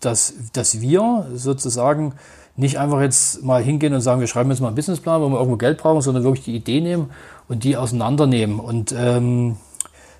dass, 0.00 0.34
dass 0.52 0.80
wir 0.80 1.28
sozusagen 1.32 2.14
nicht 2.56 2.80
einfach 2.80 3.00
jetzt 3.00 3.44
mal 3.44 3.62
hingehen 3.62 3.94
und 3.94 4.00
sagen, 4.00 4.20
wir 4.20 4.26
schreiben 4.26 4.50
jetzt 4.50 4.58
mal 4.58 4.66
einen 4.66 4.74
Businessplan, 4.74 5.22
wo 5.22 5.28
wir 5.28 5.36
irgendwo 5.36 5.56
Geld 5.56 5.78
brauchen, 5.78 6.02
sondern 6.02 6.24
wirklich 6.24 6.44
die 6.44 6.56
Idee 6.56 6.80
nehmen 6.80 7.10
und 7.46 7.62
die 7.62 7.76
auseinandernehmen. 7.76 8.58
Und 8.58 8.92
ähm, 8.98 9.58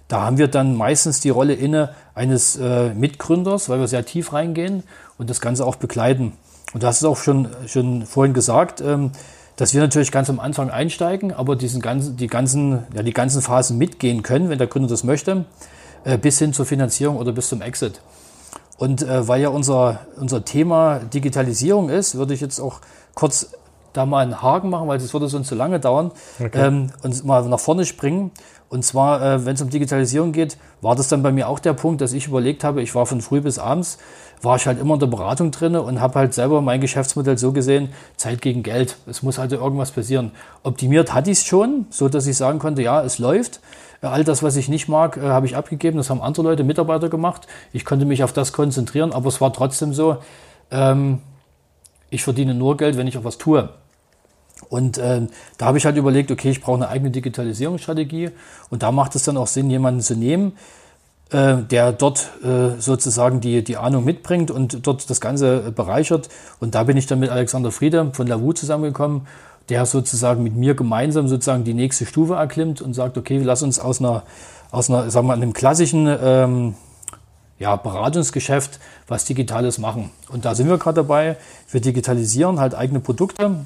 da 0.06 0.22
haben 0.22 0.38
wir 0.38 0.46
dann 0.46 0.76
meistens 0.76 1.18
die 1.18 1.30
Rolle 1.30 1.54
inne 1.54 1.96
eines 2.14 2.54
äh, 2.56 2.94
Mitgründers, 2.94 3.68
weil 3.68 3.80
wir 3.80 3.88
sehr 3.88 4.06
tief 4.06 4.32
reingehen 4.32 4.84
und 5.18 5.30
das 5.30 5.40
Ganze 5.40 5.66
auch 5.66 5.74
begleiten. 5.74 6.34
Und 6.72 6.84
du 6.84 6.86
hast 6.86 6.98
es 6.98 7.04
auch 7.04 7.16
schon, 7.16 7.48
schon 7.66 8.06
vorhin 8.06 8.34
gesagt, 8.34 8.80
ähm, 8.80 9.10
dass 9.56 9.72
wir 9.74 9.80
natürlich 9.80 10.10
ganz 10.10 10.28
am 10.30 10.40
Anfang 10.40 10.70
einsteigen, 10.70 11.32
aber 11.32 11.56
diesen 11.56 11.80
ganzen, 11.80 12.16
die, 12.16 12.26
ganzen, 12.26 12.84
ja, 12.94 13.02
die 13.02 13.12
ganzen 13.12 13.40
Phasen 13.42 13.78
mitgehen 13.78 14.22
können, 14.22 14.48
wenn 14.48 14.58
der 14.58 14.66
Gründer 14.66 14.88
das 14.88 15.04
möchte, 15.04 15.44
äh, 16.04 16.18
bis 16.18 16.38
hin 16.38 16.52
zur 16.52 16.66
Finanzierung 16.66 17.16
oder 17.16 17.32
bis 17.32 17.48
zum 17.48 17.62
Exit. 17.62 18.00
Und 18.76 19.02
äh, 19.02 19.28
weil 19.28 19.40
ja 19.40 19.50
unser, 19.50 20.00
unser 20.16 20.44
Thema 20.44 20.98
Digitalisierung 20.98 21.88
ist, 21.88 22.16
würde 22.16 22.34
ich 22.34 22.40
jetzt 22.40 22.58
auch 22.58 22.80
kurz 23.14 23.50
da 23.92 24.04
mal 24.04 24.24
einen 24.24 24.42
Haken 24.42 24.70
machen, 24.70 24.88
weil 24.88 24.98
das 24.98 25.12
würde 25.12 25.28
sonst 25.28 25.46
zu 25.48 25.54
lange 25.54 25.78
dauern, 25.78 26.10
Okay. 26.40 26.66
ähm, 26.66 26.90
und 27.02 27.24
mal 27.24 27.44
nach 27.48 27.60
vorne 27.60 27.84
springen. 27.84 28.32
Und 28.68 28.84
zwar, 28.84 29.22
äh, 29.22 29.46
wenn 29.46 29.54
es 29.54 29.62
um 29.62 29.70
Digitalisierung 29.70 30.32
geht, 30.32 30.56
war 30.80 30.96
das 30.96 31.08
dann 31.08 31.22
bei 31.22 31.32
mir 31.32 31.48
auch 31.48 31.58
der 31.58 31.74
Punkt, 31.74 32.00
dass 32.00 32.12
ich 32.12 32.26
überlegt 32.26 32.64
habe, 32.64 32.82
ich 32.82 32.94
war 32.94 33.06
von 33.06 33.20
früh 33.20 33.40
bis 33.40 33.58
abends, 33.58 33.98
war 34.42 34.56
ich 34.56 34.66
halt 34.66 34.80
immer 34.80 34.94
in 34.94 35.00
der 35.00 35.06
Beratung 35.06 35.50
drin 35.50 35.76
und 35.76 36.00
habe 36.00 36.18
halt 36.18 36.34
selber 36.34 36.60
mein 36.60 36.80
Geschäftsmodell 36.80 37.38
so 37.38 37.52
gesehen, 37.52 37.90
Zeit 38.16 38.42
gegen 38.42 38.62
Geld. 38.62 38.96
Es 39.06 39.22
muss 39.22 39.38
also 39.38 39.56
irgendwas 39.56 39.92
passieren. 39.92 40.32
Optimiert 40.62 41.14
hatte 41.14 41.30
ich 41.30 41.38
es 41.38 41.44
schon, 41.44 41.86
so 41.90 42.08
dass 42.08 42.26
ich 42.26 42.36
sagen 42.36 42.58
konnte, 42.58 42.82
ja, 42.82 43.02
es 43.02 43.18
läuft. 43.18 43.60
All 44.00 44.22
das, 44.22 44.42
was 44.42 44.56
ich 44.56 44.68
nicht 44.68 44.88
mag, 44.88 45.16
äh, 45.16 45.20
habe 45.20 45.46
ich 45.46 45.56
abgegeben. 45.56 45.96
Das 45.96 46.10
haben 46.10 46.20
andere 46.20 46.44
Leute, 46.44 46.64
Mitarbeiter 46.64 47.08
gemacht. 47.08 47.46
Ich 47.72 47.84
konnte 47.84 48.04
mich 48.04 48.22
auf 48.22 48.32
das 48.32 48.52
konzentrieren, 48.52 49.12
aber 49.12 49.28
es 49.28 49.40
war 49.40 49.52
trotzdem 49.52 49.94
so, 49.94 50.18
ähm, 50.70 51.20
ich 52.10 52.22
verdiene 52.22 52.54
nur 52.54 52.76
Geld, 52.76 52.96
wenn 52.96 53.06
ich 53.06 53.16
auch 53.16 53.24
was 53.24 53.38
tue. 53.38 53.70
Und 54.68 54.98
äh, 54.98 55.22
da 55.58 55.66
habe 55.66 55.78
ich 55.78 55.86
halt 55.86 55.96
überlegt, 55.96 56.30
okay, 56.30 56.50
ich 56.50 56.60
brauche 56.60 56.76
eine 56.76 56.88
eigene 56.88 57.10
Digitalisierungsstrategie. 57.10 58.30
Und 58.70 58.82
da 58.82 58.92
macht 58.92 59.14
es 59.14 59.24
dann 59.24 59.36
auch 59.36 59.46
Sinn, 59.46 59.70
jemanden 59.70 60.00
zu 60.00 60.14
nehmen, 60.14 60.52
äh, 61.30 61.56
der 61.56 61.92
dort 61.92 62.30
äh, 62.42 62.80
sozusagen 62.80 63.40
die, 63.40 63.64
die 63.64 63.76
Ahnung 63.76 64.04
mitbringt 64.04 64.50
und 64.50 64.86
dort 64.86 65.08
das 65.08 65.20
Ganze 65.20 65.72
bereichert. 65.72 66.28
Und 66.60 66.74
da 66.74 66.84
bin 66.84 66.96
ich 66.96 67.06
dann 67.06 67.18
mit 67.18 67.30
Alexander 67.30 67.70
Friede 67.70 68.10
von 68.12 68.26
Lavu 68.26 68.52
zusammengekommen, 68.52 69.26
der 69.68 69.86
sozusagen 69.86 70.42
mit 70.42 70.54
mir 70.54 70.74
gemeinsam 70.74 71.28
sozusagen 71.28 71.64
die 71.64 71.74
nächste 71.74 72.06
Stufe 72.06 72.34
erklimmt 72.34 72.82
und 72.82 72.94
sagt, 72.94 73.16
okay, 73.16 73.38
lass 73.38 73.62
uns 73.62 73.78
aus 73.78 74.00
einer, 74.00 74.22
aus 74.70 74.90
einer, 74.90 75.10
sagen 75.10 75.26
wir, 75.26 75.32
einem 75.32 75.54
klassischen 75.54 76.06
ähm, 76.06 76.74
ja, 77.58 77.76
Beratungsgeschäft 77.76 78.78
was 79.08 79.24
Digitales 79.24 79.78
machen. 79.78 80.10
Und 80.28 80.44
da 80.44 80.54
sind 80.54 80.68
wir 80.68 80.78
gerade 80.78 80.96
dabei. 80.96 81.36
Wir 81.70 81.80
digitalisieren 81.80 82.60
halt 82.60 82.74
eigene 82.74 83.00
Produkte. 83.00 83.64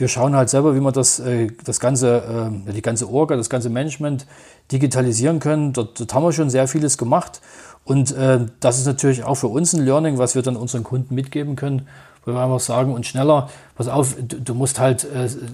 Wir 0.00 0.08
schauen 0.08 0.34
halt 0.34 0.48
selber, 0.48 0.74
wie 0.74 0.80
wir 0.80 0.92
das, 0.92 1.20
äh, 1.20 1.48
das 1.62 1.78
ganze, 1.78 2.50
äh, 2.66 2.72
die 2.72 2.80
ganze 2.80 3.06
Orga, 3.06 3.36
das 3.36 3.50
ganze 3.50 3.68
Management 3.68 4.26
digitalisieren 4.72 5.40
können. 5.40 5.74
Dort, 5.74 6.00
dort 6.00 6.14
haben 6.14 6.22
wir 6.22 6.32
schon 6.32 6.48
sehr 6.48 6.66
vieles 6.68 6.96
gemacht. 6.96 7.42
Und 7.84 8.10
äh, 8.12 8.46
das 8.60 8.78
ist 8.78 8.86
natürlich 8.86 9.24
auch 9.24 9.34
für 9.34 9.48
uns 9.48 9.74
ein 9.74 9.84
Learning, 9.84 10.16
was 10.16 10.34
wir 10.34 10.40
dann 10.40 10.56
unseren 10.56 10.84
Kunden 10.84 11.14
mitgeben 11.14 11.54
können, 11.54 11.86
wo 12.24 12.32
wir 12.32 12.40
einfach 12.40 12.60
sagen, 12.60 12.94
und 12.94 13.04
schneller, 13.04 13.50
pass 13.74 13.88
auf, 13.88 14.16
du, 14.18 14.54
musst 14.54 14.80
halt 14.80 15.06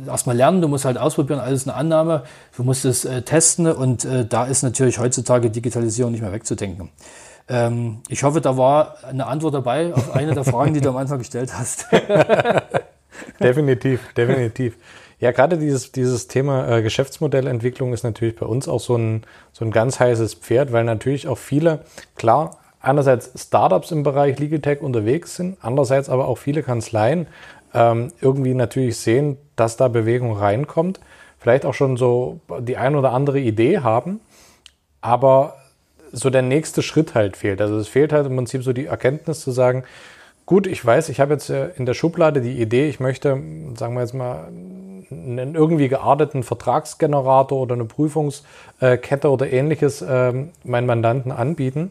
erstmal 0.06 0.36
lernen, 0.36 0.60
du 0.60 0.68
musst 0.68 0.84
halt 0.84 0.96
ausprobieren, 0.96 1.40
alles 1.40 1.66
eine 1.66 1.76
Annahme, 1.76 2.22
du 2.56 2.62
musst 2.62 2.84
es 2.84 3.06
testen 3.24 3.66
und 3.66 4.06
da 4.28 4.44
ist 4.44 4.62
natürlich 4.62 4.98
heutzutage 4.98 5.50
Digitalisierung 5.50 6.12
nicht 6.12 6.22
mehr 6.22 6.32
wegzudenken. 6.32 6.90
Ähm, 7.48 7.98
ich 8.08 8.24
hoffe, 8.24 8.40
da 8.40 8.56
war 8.56 8.96
eine 9.08 9.26
Antwort 9.26 9.54
dabei 9.54 9.94
auf 9.94 10.14
eine 10.14 10.34
der 10.34 10.44
Fragen, 10.44 10.74
die 10.74 10.80
du 10.80 10.88
am 10.88 10.96
Anfang 10.96 11.18
gestellt 11.18 11.52
hast. 11.56 11.86
definitiv, 13.40 14.12
definitiv. 14.14 14.76
Ja, 15.18 15.32
gerade 15.32 15.56
dieses, 15.56 15.92
dieses 15.92 16.28
Thema 16.28 16.68
äh, 16.68 16.82
Geschäftsmodellentwicklung 16.82 17.92
ist 17.94 18.04
natürlich 18.04 18.36
bei 18.36 18.46
uns 18.46 18.68
auch 18.68 18.80
so 18.80 18.96
ein, 18.96 19.22
so 19.52 19.64
ein 19.64 19.70
ganz 19.70 19.98
heißes 19.98 20.34
Pferd, 20.34 20.72
weil 20.72 20.84
natürlich 20.84 21.26
auch 21.26 21.38
viele, 21.38 21.80
klar, 22.16 22.58
einerseits 22.80 23.32
Startups 23.34 23.90
im 23.90 24.02
Bereich 24.02 24.38
Legal 24.38 24.60
Tech 24.60 24.80
unterwegs 24.80 25.36
sind, 25.36 25.56
andererseits 25.62 26.08
aber 26.10 26.28
auch 26.28 26.36
viele 26.36 26.62
Kanzleien 26.62 27.26
ähm, 27.72 28.12
irgendwie 28.20 28.54
natürlich 28.54 28.98
sehen, 28.98 29.38
dass 29.56 29.76
da 29.76 29.88
Bewegung 29.88 30.36
reinkommt, 30.36 31.00
vielleicht 31.38 31.64
auch 31.64 31.74
schon 31.74 31.96
so 31.96 32.40
die 32.60 32.76
ein 32.76 32.94
oder 32.94 33.12
andere 33.12 33.40
Idee 33.40 33.78
haben, 33.78 34.20
aber 35.00 35.56
so 36.12 36.30
der 36.30 36.42
nächste 36.42 36.82
Schritt 36.82 37.14
halt 37.14 37.36
fehlt. 37.36 37.60
Also 37.60 37.78
es 37.78 37.88
fehlt 37.88 38.12
halt 38.12 38.26
im 38.26 38.36
Prinzip 38.36 38.62
so 38.62 38.72
die 38.72 38.86
Erkenntnis 38.86 39.40
zu 39.40 39.50
sagen, 39.50 39.84
gut, 40.46 40.66
ich 40.66 40.84
weiß, 40.84 41.08
ich 41.08 41.20
habe 41.20 41.34
jetzt 41.34 41.50
äh, 41.50 41.70
in 41.76 41.86
der 41.86 41.94
Schublade 41.94 42.40
die 42.40 42.60
Idee, 42.60 42.88
ich 42.88 43.00
möchte, 43.00 43.30
sagen 43.76 43.94
wir 43.94 44.00
jetzt 44.00 44.14
mal, 44.14 44.48
einen 45.10 45.54
irgendwie 45.54 45.88
gearteten 45.88 46.42
Vertragsgenerator 46.42 47.60
oder 47.60 47.74
eine 47.74 47.84
Prüfungskette 47.84 49.30
oder 49.30 49.50
ähnliches 49.52 50.04
ähm, 50.08 50.50
meinen 50.64 50.86
Mandanten 50.86 51.30
anbieten. 51.30 51.90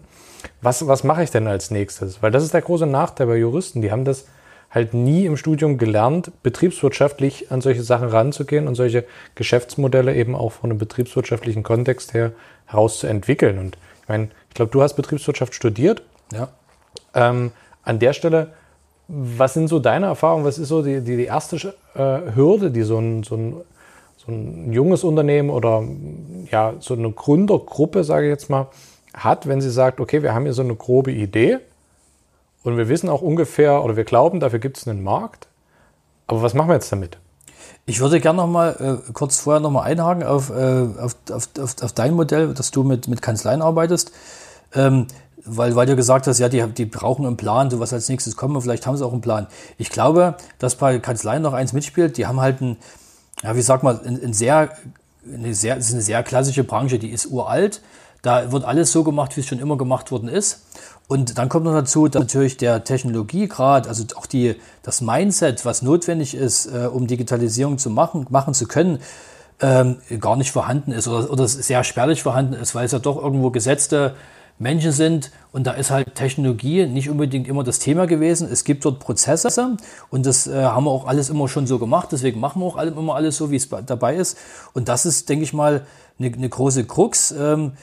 Was, 0.61 0.85
was 0.87 1.03
mache 1.03 1.23
ich 1.23 1.31
denn 1.31 1.47
als 1.47 1.71
nächstes? 1.71 2.21
Weil 2.21 2.31
das 2.31 2.43
ist 2.43 2.53
der 2.53 2.61
große 2.61 2.85
Nachteil 2.85 3.27
bei 3.27 3.37
Juristen. 3.37 3.81
Die 3.81 3.91
haben 3.91 4.05
das 4.05 4.25
halt 4.69 4.93
nie 4.93 5.25
im 5.25 5.37
Studium 5.37 5.77
gelernt, 5.77 6.31
betriebswirtschaftlich 6.43 7.51
an 7.51 7.61
solche 7.61 7.83
Sachen 7.83 8.09
ranzugehen 8.09 8.67
und 8.67 8.75
solche 8.75 9.05
Geschäftsmodelle 9.35 10.13
eben 10.13 10.35
auch 10.35 10.51
von 10.51 10.69
einem 10.69 10.79
betriebswirtschaftlichen 10.79 11.63
Kontext 11.63 12.13
her 12.13 12.33
herauszuentwickeln. 12.65 13.57
Und 13.57 13.77
ich 14.03 14.09
meine, 14.09 14.29
ich 14.49 14.55
glaube, 14.55 14.71
du 14.71 14.81
hast 14.81 14.95
Betriebswirtschaft 14.95 15.55
studiert. 15.55 16.03
Ja. 16.33 16.49
Ähm, 17.13 17.51
an 17.85 17.99
der 17.99 18.13
Stelle, 18.13 18.49
was 19.07 19.53
sind 19.53 19.67
so 19.67 19.79
deine 19.79 20.07
Erfahrungen? 20.07 20.45
Was 20.45 20.57
ist 20.57 20.69
so 20.69 20.81
die, 20.81 21.01
die, 21.01 21.15
die 21.15 21.25
erste 21.25 21.73
äh, 21.93 22.35
Hürde, 22.35 22.71
die 22.71 22.81
so 22.81 22.97
ein, 22.97 23.23
so, 23.23 23.35
ein, 23.35 23.55
so 24.17 24.31
ein 24.31 24.73
junges 24.73 25.03
Unternehmen 25.03 25.49
oder 25.49 25.83
ja, 26.51 26.73
so 26.79 26.95
eine 26.95 27.11
Gründergruppe, 27.11 28.03
sage 28.03 28.25
ich 28.25 28.31
jetzt 28.31 28.49
mal, 28.49 28.67
hat, 29.13 29.47
wenn 29.47 29.61
sie 29.61 29.69
sagt, 29.69 29.99
okay, 29.99 30.23
wir 30.23 30.33
haben 30.33 30.43
hier 30.43 30.53
so 30.53 30.63
eine 30.63 30.75
grobe 30.75 31.11
Idee 31.11 31.59
und 32.63 32.77
wir 32.77 32.89
wissen 32.89 33.09
auch 33.09 33.21
ungefähr 33.21 33.83
oder 33.83 33.95
wir 33.95 34.03
glauben, 34.03 34.39
dafür 34.39 34.59
gibt 34.59 34.77
es 34.77 34.87
einen 34.87 35.03
Markt. 35.03 35.47
Aber 36.27 36.41
was 36.41 36.55
machen 36.55 36.69
wir 36.69 36.73
jetzt 36.73 36.91
damit? 36.91 37.17
Ich 37.85 37.99
würde 37.99 38.19
gerne 38.19 38.37
noch 38.37 38.47
mal 38.47 39.01
äh, 39.07 39.11
kurz 39.13 39.39
vorher 39.39 39.59
noch 39.59 39.69
mal 39.69 39.83
einhaken 39.83 40.23
auf, 40.23 40.49
äh, 40.49 40.87
auf, 40.99 41.15
auf, 41.31 41.49
auf, 41.59 41.75
auf, 41.81 41.93
dein 41.93 42.15
Modell, 42.15 42.53
dass 42.55 42.71
du 42.71 42.83
mit, 42.83 43.07
mit 43.07 43.21
Kanzleien 43.21 43.61
arbeitest. 43.61 44.11
Ähm, 44.73 45.05
weil, 45.45 45.75
weil 45.75 45.85
du 45.85 45.95
gesagt 45.95 46.27
hast, 46.27 46.39
ja, 46.39 46.49
die, 46.49 46.65
die 46.67 46.85
brauchen 46.85 47.25
einen 47.25 47.37
Plan, 47.37 47.69
so 47.69 47.79
was 47.79 47.93
als 47.93 48.09
nächstes 48.09 48.35
kommt, 48.35 48.61
vielleicht 48.61 48.85
haben 48.87 48.97
sie 48.97 49.05
auch 49.05 49.11
einen 49.11 49.21
Plan. 49.21 49.47
Ich 49.77 49.89
glaube, 49.89 50.35
dass 50.59 50.75
bei 50.75 50.99
Kanzleien 50.99 51.41
noch 51.41 51.53
eins 51.53 51.73
mitspielt, 51.73 52.17
die 52.17 52.25
haben 52.25 52.41
halt 52.41 52.61
ein, 52.61 52.77
ja, 53.43 53.55
wie 53.55 53.61
sag 53.61 53.83
mal, 53.83 53.99
ein, 54.05 54.21
ein 54.23 54.33
sehr, 54.33 54.71
eine 55.31 55.53
sehr, 55.53 55.77
ist 55.77 55.93
eine 55.93 56.01
sehr 56.01 56.23
klassische 56.23 56.63
Branche, 56.63 56.99
die 56.99 57.09
ist 57.09 57.27
uralt. 57.27 57.81
Da 58.21 58.51
wird 58.51 58.65
alles 58.65 58.91
so 58.91 59.03
gemacht, 59.03 59.35
wie 59.35 59.41
es 59.41 59.45
schon 59.45 59.59
immer 59.59 59.77
gemacht 59.77 60.11
worden 60.11 60.29
ist. 60.29 60.65
Und 61.07 61.37
dann 61.37 61.49
kommt 61.49 61.65
noch 61.65 61.73
dazu, 61.73 62.07
dass 62.07 62.19
natürlich 62.19 62.57
der 62.57 62.83
Technologiegrad, 62.83 63.87
also 63.87 64.03
auch 64.15 64.25
die, 64.25 64.55
das 64.81 65.01
Mindset, 65.01 65.63
was 65.63 65.83
notwendig 65.83 66.33
ist, 66.33 66.65
äh, 66.65 66.87
um 66.91 67.05
Digitalisierung 67.05 67.77
zu 67.77 67.91
machen, 67.91 68.25
machen 68.29 68.55
zu 68.55 68.67
können, 68.67 68.99
ähm, 69.61 69.97
gar 70.19 70.35
nicht 70.35 70.51
vorhanden 70.51 70.91
ist 70.91 71.07
oder, 71.07 71.29
oder 71.31 71.47
sehr 71.47 71.83
spärlich 71.83 72.23
vorhanden 72.23 72.53
ist, 72.53 72.73
weil 72.73 72.85
es 72.85 72.91
ja 72.91 72.99
doch 72.99 73.21
irgendwo 73.21 73.51
gesetzte 73.51 74.15
Menschen 74.57 74.91
sind 74.91 75.31
und 75.51 75.67
da 75.67 75.71
ist 75.71 75.91
halt 75.91 76.15
Technologie 76.15 76.85
nicht 76.85 77.09
unbedingt 77.09 77.47
immer 77.47 77.63
das 77.63 77.79
Thema 77.79 78.07
gewesen. 78.07 78.47
Es 78.49 78.63
gibt 78.63 78.85
dort 78.85 78.99
Prozesse 78.99 79.77
und 80.09 80.25
das 80.25 80.47
äh, 80.47 80.63
haben 80.63 80.85
wir 80.85 80.91
auch 80.91 81.07
alles 81.07 81.29
immer 81.29 81.47
schon 81.47 81.67
so 81.67 81.77
gemacht. 81.77 82.09
Deswegen 82.11 82.39
machen 82.39 82.61
wir 82.61 82.65
auch 82.65 82.77
alle, 82.77 82.91
immer 82.91 83.15
alles 83.15 83.37
so, 83.37 83.51
wie 83.51 83.57
es 83.57 83.67
dabei 83.69 84.15
ist. 84.15 84.37
Und 84.73 84.87
das 84.87 85.05
ist, 85.05 85.27
denke 85.27 85.43
ich 85.43 85.53
mal, 85.53 85.85
eine, 86.19 86.33
eine 86.33 86.49
große 86.49 86.85
Krux. 86.85 87.31
Ähm, 87.31 87.73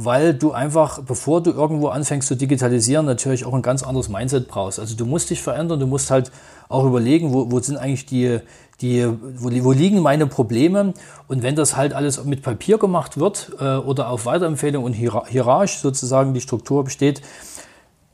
weil 0.00 0.32
du 0.32 0.52
einfach, 0.52 1.02
bevor 1.02 1.42
du 1.42 1.50
irgendwo 1.50 1.88
anfängst 1.88 2.28
zu 2.28 2.36
digitalisieren, 2.36 3.04
natürlich 3.04 3.44
auch 3.44 3.52
ein 3.52 3.62
ganz 3.62 3.82
anderes 3.82 4.08
Mindset 4.08 4.46
brauchst. 4.46 4.78
Also 4.78 4.94
du 4.94 5.04
musst 5.04 5.28
dich 5.28 5.42
verändern, 5.42 5.80
du 5.80 5.88
musst 5.88 6.12
halt 6.12 6.30
auch 6.68 6.84
überlegen, 6.84 7.32
wo, 7.32 7.50
wo 7.50 7.58
sind 7.58 7.78
eigentlich 7.78 8.06
die, 8.06 8.38
die, 8.80 9.06
wo, 9.36 9.50
wo 9.64 9.72
liegen 9.72 10.00
meine 10.00 10.26
Probleme? 10.26 10.94
Und 11.26 11.42
wenn 11.42 11.56
das 11.56 11.76
halt 11.76 11.94
alles 11.94 12.24
mit 12.24 12.42
Papier 12.42 12.78
gemacht 12.78 13.18
wird 13.18 13.50
äh, 13.58 13.76
oder 13.76 14.08
auf 14.08 14.26
Weiterempfehlung 14.26 14.84
und 14.84 14.92
hierarchisch 14.92 15.78
sozusagen 15.78 16.34
die 16.34 16.40
Struktur 16.40 16.84
besteht, 16.84 17.22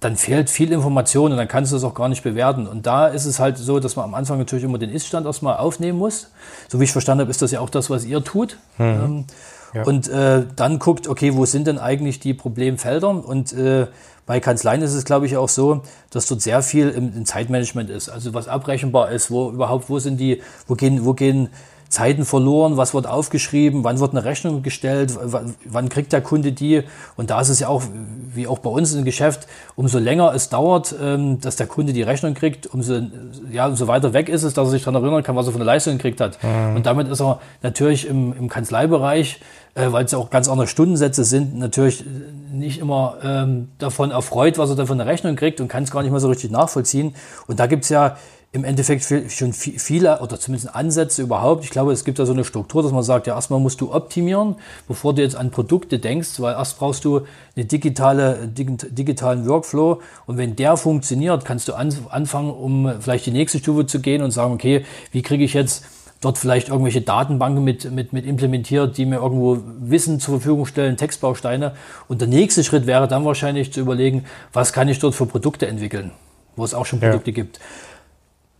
dann 0.01 0.17
fehlt 0.17 0.51
viel 0.51 0.71
Information 0.71 1.33
und 1.33 1.39
dann 1.39 1.49
kannst 1.49 1.73
du 1.73 1.77
das 1.77 1.85
auch 1.85 1.95
gar 1.95 2.09
nicht 2.09 2.23
bewerten. 2.23 2.67
Und 2.67 2.87
da 2.87 3.07
ist 3.07 3.25
es 3.25 3.41
halt 3.41 3.57
so, 3.57 3.81
dass 3.81 3.97
man 3.97 4.05
am 4.05 4.15
Anfang 4.15 4.39
natürlich 4.39 4.65
immer 4.65 4.77
den 4.77 4.91
Ist-Stand 4.91 5.25
erstmal 5.25 5.57
aufnehmen 5.57 5.99
muss. 5.99 6.31
So 6.69 6.79
wie 6.79 6.85
ich 6.85 6.93
verstanden 6.93 7.23
habe, 7.23 7.31
ist 7.31 7.41
das 7.41 7.53
ja 7.53 7.61
auch 7.61 7.71
das, 7.71 7.89
was 7.89 8.05
ihr 8.05 8.23
tut. 8.23 8.59
Mhm. 8.77 8.85
Ähm, 8.85 9.25
ja. 9.75 9.83
Und 9.83 10.09
äh, 10.09 10.45
dann 10.55 10.79
guckt, 10.79 11.09
okay, 11.09 11.35
wo 11.35 11.45
sind 11.47 11.67
denn 11.67 11.79
eigentlich 11.79 12.21
die 12.21 12.33
Problemfelder? 12.33 13.09
Und 13.09 13.53
äh, 13.53 13.87
bei 14.27 14.41
Kanzleien 14.41 14.83
ist 14.83 14.95
es, 14.95 15.05
glaube 15.05 15.27
ich, 15.27 15.37
auch 15.37 15.49
so, 15.49 15.83
dass 16.11 16.27
dort 16.27 16.41
sehr 16.41 16.63
viel 16.63 16.89
im, 16.89 17.15
im, 17.15 17.27
Zeitmanagement 17.27 17.91
ist. 17.91 18.09
Also 18.09 18.33
was 18.33 18.49
abrechenbar 18.49 19.11
ist, 19.11 19.31
wo 19.31 19.51
überhaupt, 19.51 19.91
wo 19.91 19.99
sind 19.99 20.19
die, 20.19 20.41
wo 20.67 20.75
gehen, 20.75 21.05
wo 21.05 21.13
gehen 21.13 21.51
Zeiten 21.95 22.25
verloren, 22.25 22.77
was 22.77 22.93
wird 22.93 23.07
aufgeschrieben, 23.07 23.85
wann 23.85 24.01
wird 24.01 24.11
eine 24.11 24.25
Rechnung 24.25 24.63
gestellt, 24.63 25.17
wann 25.65 25.89
kriegt 25.89 26.13
der 26.13 26.23
Kunde 26.23 26.51
die. 26.51 26.83
Und 27.17 27.31
da 27.31 27.41
ist 27.41 27.51
es 27.51 27.61
ja 27.61 27.69
auch, 27.69 27.83
wie 28.35 28.49
auch 28.49 28.59
bei 28.59 28.71
uns 28.71 28.93
im 28.95 29.05
Geschäft, 29.05 29.47
umso 29.77 29.99
länger 29.99 30.35
es 30.35 30.49
dauert, 30.49 30.93
ähm, 31.01 31.41
dass 31.41 31.55
der 31.55 31.69
Kunde 31.69 31.93
die 31.93 32.03
Rechnung 32.03 32.35
kriegt, 32.35 32.67
umso, 32.67 33.01
ja, 33.53 33.69
umso 33.69 33.87
weiter 33.87 34.13
weg 34.13 34.29
ist 34.29 34.43
es, 34.43 34.55
dass 34.55 34.69
er 34.69 34.71
sich 34.73 34.83
daran 34.83 35.01
erinnern 35.01 35.23
kann, 35.23 35.37
was 35.37 35.47
er 35.47 35.53
von 35.53 35.61
der 35.61 35.67
Leistung 35.67 35.95
gekriegt 35.95 36.21
hat. 36.21 36.43
Mhm. 36.43 36.77
Und 36.77 36.87
damit 36.87 37.07
ist 37.07 37.21
er 37.21 37.41
natürlich 37.63 38.09
im, 38.09 38.33
im 38.33 38.49
Kanzleibereich 38.49 39.41
äh, 39.75 39.91
weil 39.91 40.05
es 40.05 40.13
ja 40.13 40.19
auch 40.19 40.31
ganz 40.31 40.49
andere 40.49 40.67
Stundensätze 40.67 41.25
sind, 41.25 41.59
natürlich 41.59 42.05
nicht 42.53 42.79
immer 42.79 43.17
ähm, 43.23 43.69
davon 43.79 44.11
erfreut, 44.11 44.59
was 44.59 44.71
er 44.71 44.77
da 44.77 44.87
von 44.87 44.99
der 44.99 45.07
Rechnung 45.07 45.37
kriegt 45.37 45.61
und 45.61 45.69
kann 45.69 45.83
es 45.85 45.91
gar 45.91 46.03
nicht 46.03 46.13
mehr 46.13 46.21
so 46.21 46.29
richtig 46.29 46.51
nachvollziehen. 46.51 47.15
Und 47.47 47.61
da 47.61 47.67
gibt 47.67 47.85
es 47.85 47.91
ja 47.91 48.17
im 48.53 48.63
Endeffekt 48.63 49.05
schon 49.33 49.53
viele 49.53 50.21
oder 50.21 50.39
zumindest 50.39 50.77
Ansätze 50.77 51.23
überhaupt. 51.23 51.65
Ich 51.65 51.71
glaube, 51.71 51.91
es 51.91 52.05
gibt 52.05 52.21
da 52.21 52.25
so 52.25 52.33
eine 52.33 52.45
Struktur, 52.45 52.85
dass 52.85 52.93
man 52.93 53.03
sagt, 53.03 53.27
ja, 53.27 53.35
erstmal 53.35 53.59
musst 53.59 53.81
du 53.81 53.93
optimieren, 53.93 54.55
bevor 54.87 55.13
du 55.13 55.23
jetzt 55.23 55.35
an 55.35 55.51
Produkte 55.51 55.99
denkst, 55.99 56.39
weil 56.39 56.55
erst 56.55 56.79
brauchst 56.79 57.05
du 57.05 57.23
einen 57.57 57.67
digitale, 57.67 58.47
digitalen 58.47 59.49
Workflow 59.49 60.01
und 60.27 60.37
wenn 60.37 60.55
der 60.55 60.77
funktioniert, 60.77 61.45
kannst 61.45 61.67
du 61.67 61.75
anfangen, 61.75 62.53
um 62.53 62.93
vielleicht 63.01 63.27
die 63.27 63.33
nächste 63.33 63.59
Stufe 63.59 63.87
zu 63.87 63.99
gehen 63.99 64.23
und 64.23 64.31
sagen, 64.31 64.55
okay, 64.55 64.85
wie 65.11 65.23
kriege 65.23 65.43
ich 65.43 65.55
jetzt 65.55 65.85
dort 66.25 66.39
vielleicht 66.39 66.69
irgendwelche 66.69 67.03
Datenbanken 67.03 67.63
mit, 67.63 67.91
mit, 67.91 68.13
mit 68.13 68.25
implementiert, 68.25 68.97
die 68.97 69.05
mir 69.05 69.17
irgendwo 69.17 69.59
Wissen 69.81 70.21
zur 70.21 70.41
Verfügung 70.41 70.67
stellen, 70.67 70.97
Textbausteine. 70.97 71.75
Und 72.09 72.21
der 72.21 72.29
nächste 72.29 72.65
Schritt 72.65 72.87
wäre 72.87 73.09
dann 73.09 73.25
wahrscheinlich 73.25 73.73
zu 73.73 73.81
überlegen, 73.81 74.25
was 74.53 74.73
kann 74.73 74.89
ich 74.89 74.99
dort 74.99 75.15
für 75.15 75.27
Produkte 75.27 75.67
entwickeln, 75.67 76.13
wo 76.57 76.65
es 76.65 76.75
auch 76.75 76.87
schon 76.87 77.01
Produkte 77.01 77.31
ja. 77.31 77.35
gibt. 77.35 77.61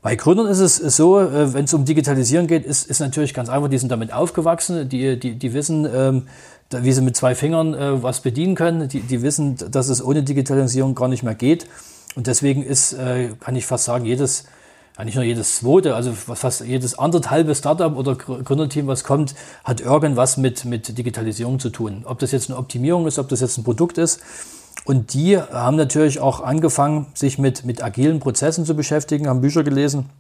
Bei 0.03 0.17
Gründern 0.17 0.49
ist 0.49 0.61
es 0.61 0.77
so, 0.97 1.19
äh, 1.19 1.55
wenn 1.55 1.65
es 1.65 1.73
um 1.73 1.87
Digitalisieren 1.87 2.47
geht, 2.47 2.67
ist, 2.67 2.87
ist 2.87 3.01
natürlich 3.01 3.33
ganz 3.33 3.49
einfach, 3.49 3.71
die 3.71 3.79
sind 3.79 3.91
damit 3.91 4.13
aufgewachsen, 4.13 4.87
die, 4.87 5.19
die, 5.19 5.37
die 5.37 5.55
wissen, 5.55 5.89
ähm, 5.91 6.29
wie 6.71 6.93
sie 6.93 7.01
mit 7.01 7.17
zwei 7.17 7.35
Fingern 7.35 7.73
äh, 7.73 8.03
was 8.03 8.21
bedienen 8.21 8.55
können, 8.55 8.89
die, 8.89 9.01
die 9.01 9.23
wissen, 9.23 9.57
dass 9.71 9.89
es 9.89 10.05
ohne 10.05 10.23
Digitalisierung 10.23 10.95
gar 10.95 11.09
nicht 11.09 11.23
mehr 11.23 11.35
geht. 11.35 11.67
Und 12.17 12.27
deswegen 12.27 12.63
ist, 12.63 12.93
äh, 12.93 13.31
kann 13.41 13.57
ich 13.57 13.65
fast 13.65 13.87
sagen, 13.87 14.05
jedes, 14.05 14.45
ja 14.97 15.05
nicht 15.05 15.15
nur 15.17 15.25
jedes 15.25 15.57
zweite, 15.57 15.95
also 15.95 16.13
fast 16.13 16.61
jedes 16.65 16.99
anderthalbe 16.99 17.55
Startup 17.55 17.97
oder 17.97 18.15
Gründerteam, 18.15 18.87
was 18.87 19.03
kommt, 19.03 19.35
hat 19.65 19.81
irgendwas 19.81 20.37
mit, 20.37 20.65
mit 20.65 20.97
Digitalisierung 20.97 21.59
zu 21.59 21.71
tun. 21.71 22.03
Ob 22.05 22.21
das 22.21 22.31
jetzt 22.31 22.49
eine 22.49 22.59
Optimierung 22.59 23.07
ist, 23.07 23.19
ob 23.19 23.29
das 23.29 23.41
jetzt 23.41 23.59
ein 23.59 23.65
Produkt 23.65 23.99
ist. 23.99 24.21
Und 24.85 25.15
die 25.15 25.39
haben 25.39 25.77
natürlich 25.77 26.21
auch 26.21 26.41
angefangen, 26.41 27.07
sich 27.15 27.39
mit, 27.39 27.65
mit 27.65 27.83
agilen 27.83 28.21
Prozessen 28.21 28.67
zu 28.67 28.75
beschäftigen, 28.75 29.29
haben 29.29 29.41
Bücher 29.41 29.65
gelesen, 29.65 30.11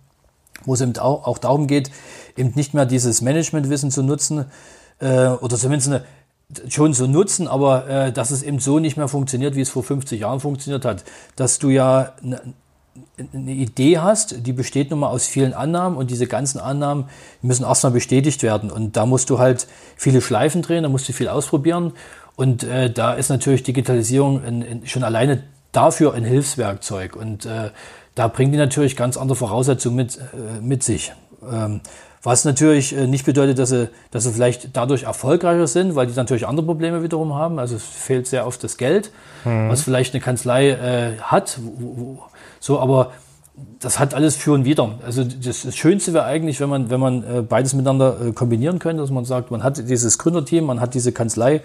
wo 0.64 0.74
es 0.74 0.80
eben 0.80 0.96
auch, 0.98 1.26
auch 1.26 1.38
darum 1.38 1.66
geht, 1.66 1.90
eben 2.36 2.52
nicht 2.54 2.74
mehr 2.74 2.86
dieses 2.86 3.20
Managementwissen 3.20 3.90
zu 3.90 4.02
nutzen 4.02 4.46
äh, 5.00 5.28
oder 5.28 5.56
zumindest 5.56 5.88
eine, 5.88 6.04
schon 6.68 6.94
zu 6.94 7.06
nutzen, 7.06 7.46
aber 7.46 7.88
äh, 7.88 8.12
dass 8.12 8.30
es 8.30 8.42
eben 8.42 8.58
so 8.58 8.78
nicht 8.78 8.96
mehr 8.96 9.08
funktioniert, 9.08 9.54
wie 9.54 9.60
es 9.60 9.70
vor 9.70 9.82
50 9.82 10.20
Jahren 10.20 10.40
funktioniert 10.40 10.84
hat. 10.84 11.04
Dass 11.36 11.58
du 11.58 11.68
ja 11.68 12.14
eine, 13.18 13.52
Idee 13.52 13.98
hast, 13.98 14.46
die 14.46 14.52
besteht 14.52 14.90
nun 14.90 15.00
mal 15.00 15.08
aus 15.08 15.26
vielen 15.26 15.54
Annahmen 15.54 15.96
und 15.96 16.10
diese 16.10 16.26
ganzen 16.26 16.58
Annahmen 16.58 17.04
müssen 17.42 17.64
erstmal 17.64 17.92
bestätigt 17.92 18.42
werden. 18.42 18.70
Und 18.70 18.96
da 18.96 19.06
musst 19.06 19.30
du 19.30 19.38
halt 19.38 19.66
viele 19.96 20.20
Schleifen 20.20 20.62
drehen, 20.62 20.82
da 20.82 20.88
musst 20.88 21.08
du 21.08 21.12
viel 21.12 21.28
ausprobieren 21.28 21.92
und 22.36 22.64
äh, 22.64 22.90
da 22.90 23.14
ist 23.14 23.28
natürlich 23.28 23.62
Digitalisierung 23.62 24.42
in, 24.44 24.62
in, 24.62 24.86
schon 24.86 25.04
alleine 25.04 25.44
dafür 25.72 26.14
ein 26.14 26.24
Hilfswerkzeug. 26.24 27.16
Und 27.16 27.46
äh, 27.46 27.70
da 28.14 28.28
bringt 28.28 28.52
die 28.54 28.58
natürlich 28.58 28.96
ganz 28.96 29.16
andere 29.16 29.36
Voraussetzungen 29.36 29.96
mit, 29.96 30.16
äh, 30.16 30.60
mit 30.60 30.82
sich. 30.82 31.12
Ähm, 31.50 31.80
was 32.24 32.44
natürlich 32.44 32.96
äh, 32.96 33.06
nicht 33.06 33.26
bedeutet, 33.26 33.58
dass 33.58 33.68
sie, 33.68 33.90
dass 34.10 34.24
sie 34.24 34.32
vielleicht 34.32 34.74
dadurch 34.76 35.02
erfolgreicher 35.02 35.66
sind, 35.66 35.94
weil 35.94 36.06
die 36.06 36.14
natürlich 36.14 36.46
andere 36.46 36.64
Probleme 36.64 37.02
wiederum 37.02 37.34
haben. 37.34 37.58
Also 37.58 37.76
es 37.76 37.84
fehlt 37.84 38.26
sehr 38.26 38.46
oft 38.46 38.64
das 38.64 38.78
Geld, 38.78 39.12
mhm. 39.44 39.68
was 39.68 39.82
vielleicht 39.82 40.14
eine 40.14 40.22
Kanzlei 40.22 40.70
äh, 40.70 41.18
hat. 41.20 41.58
Wo, 41.60 41.96
wo, 41.96 42.22
so, 42.64 42.80
aber 42.80 43.12
das 43.78 43.98
hat 43.98 44.14
alles 44.14 44.36
für 44.36 44.52
und 44.52 44.64
wider. 44.64 44.98
Also 45.04 45.22
das, 45.22 45.76
Schönste 45.76 46.14
wäre 46.14 46.24
eigentlich, 46.24 46.60
wenn 46.60 46.70
man, 46.70 46.88
wenn 46.88 46.98
man 46.98 47.22
äh, 47.22 47.42
beides 47.42 47.74
miteinander 47.74 48.16
äh, 48.28 48.32
kombinieren 48.32 48.78
könnte, 48.78 49.02
dass 49.02 49.10
man 49.10 49.26
sagt, 49.26 49.50
man 49.50 49.62
hat 49.62 49.86
dieses 49.86 50.16
Gründerteam, 50.16 50.64
man 50.64 50.80
hat 50.80 50.94
diese 50.94 51.12
Kanzlei, 51.12 51.60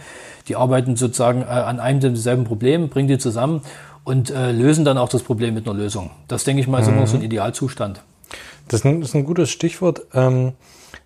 die 0.50 0.58
arbeiten 0.58 0.98
sozusagen 0.98 1.44
äh, 1.44 1.46
an 1.46 1.79
einem 1.79 2.01
demselben 2.01 2.44
Problem, 2.44 2.89
bringen 2.89 3.08
die 3.08 3.18
zusammen 3.18 3.62
und 4.03 4.29
lösen 4.29 4.86
dann 4.86 4.98
auch 4.98 5.10
das 5.10 5.22
Problem 5.22 5.53
mit 5.53 5.68
einer 5.68 5.77
Lösung. 5.77 6.10
Das 6.27 6.44
denke 6.44 6.62
ich 6.62 6.68
mal 6.68 6.79
ist 6.82 6.88
mhm. 6.88 6.98
immer 6.98 7.06
so 7.06 7.18
ein 7.18 7.22
Idealzustand. 7.22 8.01
Das 8.68 8.84
ist 8.84 9.15
ein, 9.15 9.24
gutes 9.24 9.51
Stichwort. 9.51 10.01
Ähm, 10.13 10.53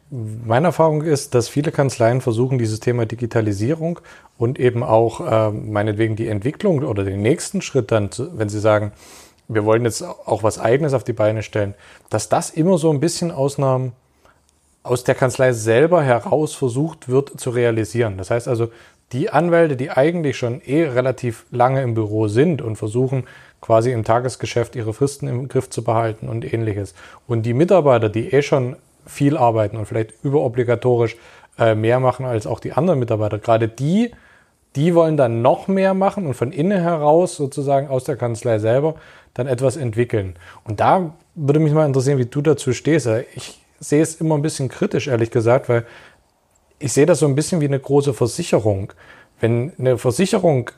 meine 0.09 0.67
Erfahrung 0.67 1.01
ist, 1.01 1.35
dass 1.35 1.49
viele 1.49 1.71
Kanzleien 1.71 2.21
versuchen, 2.21 2.59
dieses 2.59 2.79
Thema 2.79 3.05
Digitalisierung 3.05 3.99
und 4.37 4.57
eben 4.57 4.83
auch 4.83 5.19
äh, 5.19 5.51
meinetwegen 5.51 6.15
die 6.15 6.27
Entwicklung 6.27 6.83
oder 6.83 7.03
den 7.03 7.21
nächsten 7.21 7.61
Schritt 7.61 7.91
dann, 7.91 8.11
zu, 8.11 8.37
wenn 8.37 8.47
sie 8.47 8.59
sagen, 8.59 8.93
wir 9.47 9.65
wollen 9.65 9.83
jetzt 9.83 10.03
auch 10.03 10.43
was 10.43 10.59
Eigenes 10.59 10.93
auf 10.93 11.03
die 11.03 11.13
Beine 11.13 11.43
stellen, 11.43 11.73
dass 12.09 12.29
das 12.29 12.49
immer 12.49 12.77
so 12.77 12.91
ein 12.91 12.99
bisschen 12.99 13.31
aus 13.31 13.57
aus 14.83 15.03
der 15.05 15.15
Kanzlei 15.15 15.53
selber 15.53 16.03
heraus 16.03 16.53
versucht 16.53 17.07
wird 17.07 17.39
zu 17.39 17.51
realisieren. 17.51 18.17
Das 18.17 18.29
heißt 18.29 18.47
also, 18.47 18.69
die 19.13 19.29
Anwälte, 19.29 19.77
die 19.77 19.91
eigentlich 19.91 20.37
schon 20.37 20.61
eh 20.61 20.83
relativ 20.85 21.45
lange 21.51 21.81
im 21.83 21.93
Büro 21.93 22.27
sind 22.27 22.61
und 22.61 22.75
versuchen 22.75 23.25
quasi 23.61 23.91
im 23.91 24.03
Tagesgeschäft 24.03 24.75
ihre 24.75 24.93
Fristen 24.93 25.27
im 25.27 25.47
Griff 25.47 25.69
zu 25.69 25.83
behalten 25.83 26.27
und 26.27 26.51
ähnliches. 26.51 26.95
Und 27.27 27.43
die 27.43 27.53
Mitarbeiter, 27.53 28.09
die 28.09 28.33
eh 28.33 28.41
schon 28.41 28.75
viel 29.05 29.37
arbeiten 29.37 29.77
und 29.77 29.85
vielleicht 29.85 30.13
überobligatorisch 30.23 31.15
äh, 31.57 31.75
mehr 31.75 31.99
machen 31.99 32.25
als 32.25 32.47
auch 32.47 32.59
die 32.59 32.73
anderen 32.73 32.99
Mitarbeiter, 32.99 33.37
gerade 33.37 33.67
die, 33.67 34.11
die 34.75 34.95
wollen 34.95 35.17
dann 35.17 35.41
noch 35.41 35.67
mehr 35.67 35.93
machen 35.93 36.25
und 36.25 36.33
von 36.33 36.51
innen 36.51 36.81
heraus 36.81 37.35
sozusagen 37.35 37.87
aus 37.87 38.03
der 38.03 38.15
Kanzlei 38.15 38.59
selber 38.59 38.95
dann 39.33 39.47
etwas 39.47 39.77
entwickeln. 39.77 40.35
Und 40.63 40.79
da 40.79 41.13
würde 41.35 41.59
mich 41.59 41.73
mal 41.73 41.85
interessieren, 41.85 42.17
wie 42.17 42.25
du 42.25 42.41
dazu 42.41 42.73
stehst. 42.73 43.07
Ich 43.35 43.61
sehe 43.79 44.01
es 44.01 44.15
immer 44.15 44.35
ein 44.35 44.41
bisschen 44.41 44.69
kritisch, 44.69 45.07
ehrlich 45.07 45.31
gesagt, 45.31 45.69
weil 45.69 45.85
ich 46.79 46.93
sehe 46.93 47.05
das 47.05 47.19
so 47.19 47.27
ein 47.27 47.35
bisschen 47.35 47.61
wie 47.61 47.65
eine 47.65 47.79
große 47.79 48.13
Versicherung. 48.13 48.93
Wenn 49.39 49.73
eine 49.77 49.97
Versicherung 49.97 50.71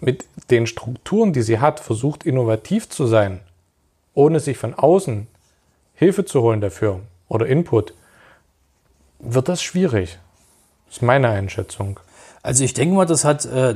mit 0.00 0.26
den 0.50 0.66
Strukturen, 0.66 1.32
die 1.32 1.42
sie 1.42 1.58
hat, 1.58 1.80
versucht 1.80 2.24
innovativ 2.24 2.88
zu 2.88 3.06
sein, 3.06 3.40
ohne 4.14 4.40
sich 4.40 4.58
von 4.58 4.74
außen 4.74 5.26
Hilfe 5.94 6.24
zu 6.24 6.42
holen 6.42 6.60
dafür 6.60 7.00
oder 7.28 7.46
Input, 7.46 7.94
wird 9.18 9.48
das 9.48 9.62
schwierig. 9.62 10.18
Das 10.86 10.96
ist 10.96 11.02
meine 11.02 11.28
Einschätzung. 11.28 12.00
Also 12.42 12.64
ich 12.64 12.74
denke 12.74 12.94
mal, 12.94 13.06
das 13.06 13.24
hat 13.24 13.44
äh, 13.44 13.74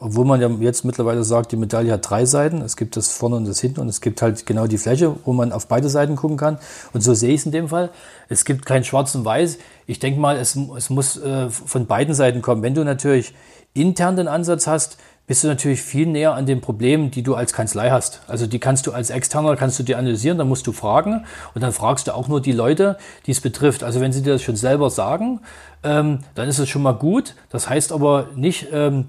obwohl 0.00 0.24
man 0.24 0.40
ja 0.40 0.48
jetzt 0.60 0.84
mittlerweile 0.84 1.24
sagt, 1.24 1.52
die 1.52 1.56
Medaille 1.56 1.92
hat 1.92 2.08
drei 2.08 2.24
Seiten. 2.24 2.60
Es 2.62 2.76
gibt 2.76 2.96
das 2.96 3.12
vorne 3.12 3.36
und 3.36 3.46
das 3.46 3.60
hinten 3.60 3.80
und 3.80 3.88
es 3.88 4.00
gibt 4.00 4.22
halt 4.22 4.46
genau 4.46 4.66
die 4.66 4.78
Fläche, 4.78 5.14
wo 5.24 5.32
man 5.32 5.52
auf 5.52 5.66
beide 5.66 5.88
Seiten 5.88 6.16
gucken 6.16 6.36
kann. 6.36 6.58
Und 6.92 7.02
so 7.02 7.14
sehe 7.14 7.30
ich 7.30 7.40
es 7.40 7.46
in 7.46 7.52
dem 7.52 7.68
Fall. 7.68 7.90
Es 8.28 8.44
gibt 8.44 8.66
kein 8.66 8.84
Schwarz 8.84 9.14
und 9.14 9.24
Weiß. 9.24 9.58
Ich 9.86 9.98
denke 9.98 10.20
mal, 10.20 10.36
es, 10.36 10.56
es 10.76 10.90
muss 10.90 11.16
äh, 11.16 11.50
von 11.50 11.86
beiden 11.86 12.14
Seiten 12.14 12.42
kommen. 12.42 12.62
Wenn 12.62 12.74
du 12.74 12.84
natürlich 12.84 13.34
intern 13.74 14.16
den 14.16 14.28
Ansatz 14.28 14.66
hast, 14.66 14.98
bist 15.26 15.42
du 15.42 15.48
natürlich 15.48 15.80
viel 15.80 16.06
näher 16.06 16.34
an 16.34 16.44
den 16.44 16.60
Problemen, 16.60 17.10
die 17.10 17.22
du 17.22 17.34
als 17.34 17.52
Kanzlei 17.52 17.90
hast. 17.90 18.20
Also 18.28 18.46
die 18.46 18.58
kannst 18.58 18.86
du 18.86 18.92
als 18.92 19.10
Externer, 19.10 19.56
kannst 19.56 19.78
du 19.78 19.82
dir 19.82 19.98
analysieren, 19.98 20.36
dann 20.36 20.48
musst 20.48 20.66
du 20.66 20.72
fragen 20.72 21.24
und 21.54 21.62
dann 21.62 21.72
fragst 21.72 22.06
du 22.06 22.14
auch 22.14 22.28
nur 22.28 22.42
die 22.42 22.52
Leute, 22.52 22.98
die 23.26 23.30
es 23.30 23.40
betrifft. 23.40 23.82
Also 23.82 24.00
wenn 24.00 24.12
sie 24.12 24.22
dir 24.22 24.34
das 24.34 24.42
schon 24.42 24.56
selber 24.56 24.90
sagen, 24.90 25.40
ähm, 25.82 26.20
dann 26.34 26.48
ist 26.48 26.58
es 26.58 26.68
schon 26.68 26.82
mal 26.82 26.92
gut. 26.92 27.34
Das 27.48 27.70
heißt 27.70 27.92
aber 27.92 28.28
nicht, 28.34 28.68
ähm, 28.72 29.06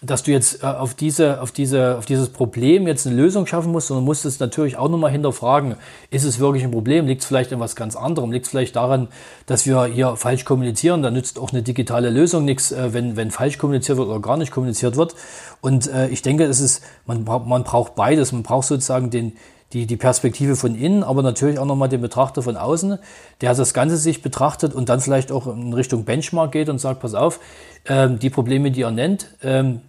dass 0.00 0.22
du 0.22 0.30
jetzt 0.30 0.62
äh, 0.62 0.66
auf, 0.66 0.94
diese, 0.94 1.40
auf, 1.40 1.50
diese, 1.50 1.98
auf 1.98 2.06
dieses 2.06 2.28
Problem 2.28 2.86
jetzt 2.86 3.06
eine 3.06 3.16
Lösung 3.16 3.46
schaffen 3.46 3.72
musst, 3.72 3.88
sondern 3.88 4.04
musst 4.04 4.24
es 4.24 4.38
natürlich 4.38 4.76
auch 4.76 4.88
nochmal 4.88 5.10
hinterfragen, 5.10 5.74
ist 6.10 6.24
es 6.24 6.38
wirklich 6.38 6.62
ein 6.62 6.70
Problem? 6.70 7.06
Liegt 7.06 7.22
es 7.22 7.26
vielleicht 7.26 7.52
an 7.52 7.58
was 7.58 7.74
ganz 7.74 7.96
anderem? 7.96 8.30
Liegt 8.30 8.46
es 8.46 8.50
vielleicht 8.50 8.76
daran, 8.76 9.08
dass 9.46 9.66
wir 9.66 9.86
hier 9.86 10.16
falsch 10.16 10.44
kommunizieren? 10.44 11.02
Da 11.02 11.10
nützt 11.10 11.38
auch 11.38 11.52
eine 11.52 11.62
digitale 11.62 12.10
Lösung 12.10 12.44
nichts, 12.44 12.70
äh, 12.70 12.92
wenn, 12.92 13.16
wenn 13.16 13.32
falsch 13.32 13.58
kommuniziert 13.58 13.98
wird 13.98 14.08
oder 14.08 14.20
gar 14.20 14.36
nicht 14.36 14.52
kommuniziert 14.52 14.96
wird. 14.96 15.16
Und 15.60 15.88
äh, 15.92 16.08
ich 16.08 16.22
denke, 16.22 16.44
es 16.44 16.60
ist, 16.60 16.82
man, 17.06 17.24
man 17.24 17.64
braucht 17.64 17.96
beides. 17.96 18.30
Man 18.30 18.44
braucht 18.44 18.68
sozusagen 18.68 19.10
den, 19.10 19.32
die, 19.72 19.86
die 19.86 19.96
Perspektive 19.96 20.56
von 20.56 20.74
innen, 20.74 21.02
aber 21.02 21.22
natürlich 21.22 21.58
auch 21.58 21.66
nochmal 21.66 21.88
den 21.88 22.00
Betrachter 22.00 22.42
von 22.42 22.56
außen, 22.56 22.98
der 23.40 23.54
das 23.54 23.74
Ganze 23.74 23.96
sich 23.96 24.22
betrachtet 24.22 24.74
und 24.74 24.88
dann 24.88 25.00
vielleicht 25.00 25.30
auch 25.30 25.46
in 25.46 25.74
Richtung 25.74 26.04
Benchmark 26.04 26.52
geht 26.52 26.68
und 26.68 26.78
sagt, 26.78 27.00
pass 27.00 27.14
auf, 27.14 27.40
ähm, 27.86 28.18
die 28.18 28.30
Probleme, 28.30 28.70
die 28.70 28.82
er 28.82 28.90
nennt, 28.90 29.28
ähm, 29.42 29.80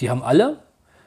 die 0.00 0.08
haben 0.08 0.22
alle. 0.22 0.58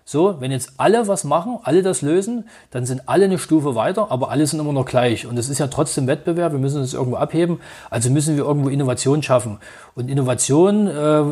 So, 0.08 0.40
wenn 0.40 0.52
jetzt 0.52 0.74
alle 0.78 1.08
was 1.08 1.24
machen, 1.24 1.58
alle 1.64 1.82
das 1.82 2.04
lösen, 2.04 2.48
dann 2.70 2.86
sind 2.86 3.10
alle 3.10 3.26
eine 3.26 3.40
Stufe 3.40 3.74
weiter, 3.74 4.12
aber 4.12 4.30
alle 4.30 4.46
sind 4.46 4.60
immer 4.60 4.72
noch 4.72 4.86
gleich. 4.86 5.26
Und 5.26 5.36
es 5.40 5.50
ist 5.50 5.58
ja 5.58 5.66
trotzdem 5.66 6.06
Wettbewerb, 6.06 6.52
wir 6.52 6.60
müssen 6.60 6.80
das 6.80 6.94
irgendwo 6.94 7.18
abheben, 7.18 7.60
also 7.90 8.12
müssen 8.12 8.38
wir 8.38 8.46
irgendwo 8.46 8.70
Innovation 8.70 9.24
schaffen. 9.24 9.58
Und 9.96 10.12
Innovation 10.12 10.86
äh, 10.86 11.24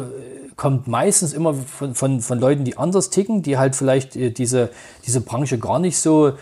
kommt 0.55 0.87
meistens 0.87 1.33
immer 1.33 1.53
von, 1.53 1.93
von, 1.93 2.21
von 2.21 2.39
Leuten, 2.39 2.63
die 2.63 2.75
anders 2.75 3.11
ticken, 3.11 3.43
die 3.43 3.59
halt 3.59 3.75
vielleicht 3.75 4.15
äh, 4.15 4.31
diese, 4.31 4.69
diese 5.05 5.21
Branche 5.21 5.59
gar 5.59 5.77
nicht 5.77 5.99
so 5.99 6.33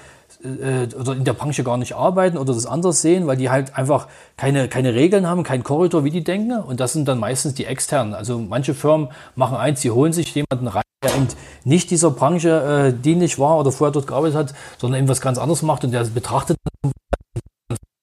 äh, 0.44 0.94
oder 0.96 1.14
in 1.14 1.24
der 1.24 1.34
Branche 1.34 1.64
gar 1.64 1.78
nicht 1.78 1.96
arbeiten 1.96 2.38
oder 2.38 2.54
das 2.54 2.66
anders 2.66 3.02
sehen, 3.02 3.28
weil 3.28 3.38
die 3.38 3.50
halt 3.50 3.78
einfach 3.78 4.08
keine, 4.38 4.68
keine 4.68 4.94
Regeln 4.94 5.28
haben, 5.28 5.44
keinen 5.44 5.64
Korridor, 5.64 6.04
wie 6.04 6.12
die 6.12 6.24
denken. 6.24 6.60
Und 6.60 6.80
das 6.80 6.94
sind 6.94 7.08
dann 7.08 7.20
meistens 7.20 7.54
die 7.54 7.66
externen. 7.66 8.14
Also 8.14 8.40
manche 8.40 8.74
Firmen 8.74 9.10
machen 9.36 9.58
eins, 9.58 9.82
sie 9.82 9.92
holen 9.92 10.14
sich 10.14 10.34
jemanden 10.34 10.68
rein, 10.68 10.84
der 11.04 11.16
eben 11.16 11.28
nicht 11.64 11.92
dieser 11.92 12.12
Branche 12.12 12.94
äh, 12.96 13.02
dienlich 13.02 13.40
war 13.40 13.58
oder 13.58 13.72
vorher 13.72 13.92
dort 13.92 14.08
gearbeitet 14.08 14.38
hat, 14.38 14.54
sondern 14.78 15.00
eben 15.00 15.10
was 15.10 15.22
ganz 15.22 15.38
anderes 15.38 15.62
macht 15.62 15.84
und 15.84 15.92
der 15.92 16.04
betrachtet, 16.06 16.58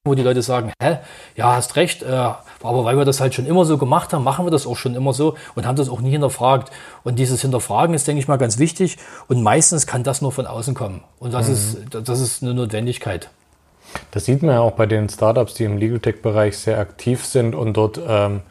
wo 0.09 0.15
die 0.15 0.23
Leute 0.23 0.43
sagen, 0.43 0.73
hä, 0.83 0.99
ja, 1.37 1.55
hast 1.55 1.77
recht, 1.77 2.03
äh, 2.03 2.07
aber 2.63 2.85
weil 2.85 2.97
wir 2.97 3.05
das 3.05 3.21
halt 3.21 3.35
schon 3.35 3.47
immer 3.47 3.65
so 3.65 3.79
gemacht 3.79 4.13
haben, 4.13 4.25
machen 4.25 4.47
wir 4.47 4.51
das 4.51 4.67
auch 4.67 4.77
schon 4.77 4.95
immer 4.95 5.13
so 5.13 5.35
und 5.55 5.67
haben 5.67 5.77
das 5.77 5.89
auch 5.89 6.01
nie 6.01 6.11
hinterfragt. 6.11 6.73
Und 7.05 7.19
dieses 7.19 7.43
Hinterfragen 7.43 7.95
ist, 7.95 8.07
denke 8.07 8.21
ich 8.21 8.29
mal, 8.29 8.37
ganz 8.37 8.59
wichtig. 8.59 8.99
Und 9.29 9.43
meistens 9.43 9.87
kann 9.87 10.03
das 10.03 10.23
nur 10.23 10.33
von 10.33 10.47
außen 10.47 10.75
kommen. 10.75 11.03
Und 11.19 11.35
das, 11.35 11.49
mhm. 11.49 11.55
ist, 11.55 12.09
das 12.09 12.21
ist 12.21 12.43
eine 12.43 12.55
Notwendigkeit. 12.55 13.31
Das 14.11 14.25
sieht 14.25 14.43
man 14.43 14.57
ja 14.57 14.61
auch 14.61 14.73
bei 14.73 14.87
den 14.87 15.09
Startups, 15.09 15.55
die 15.55 15.65
im 15.65 15.79
Legal 15.79 16.01
Tech-Bereich 16.01 16.59
sehr 16.59 16.79
aktiv 16.79 17.25
sind 17.25 17.55
und 17.55 17.75
dort 17.75 18.01
ähm, 18.07 18.43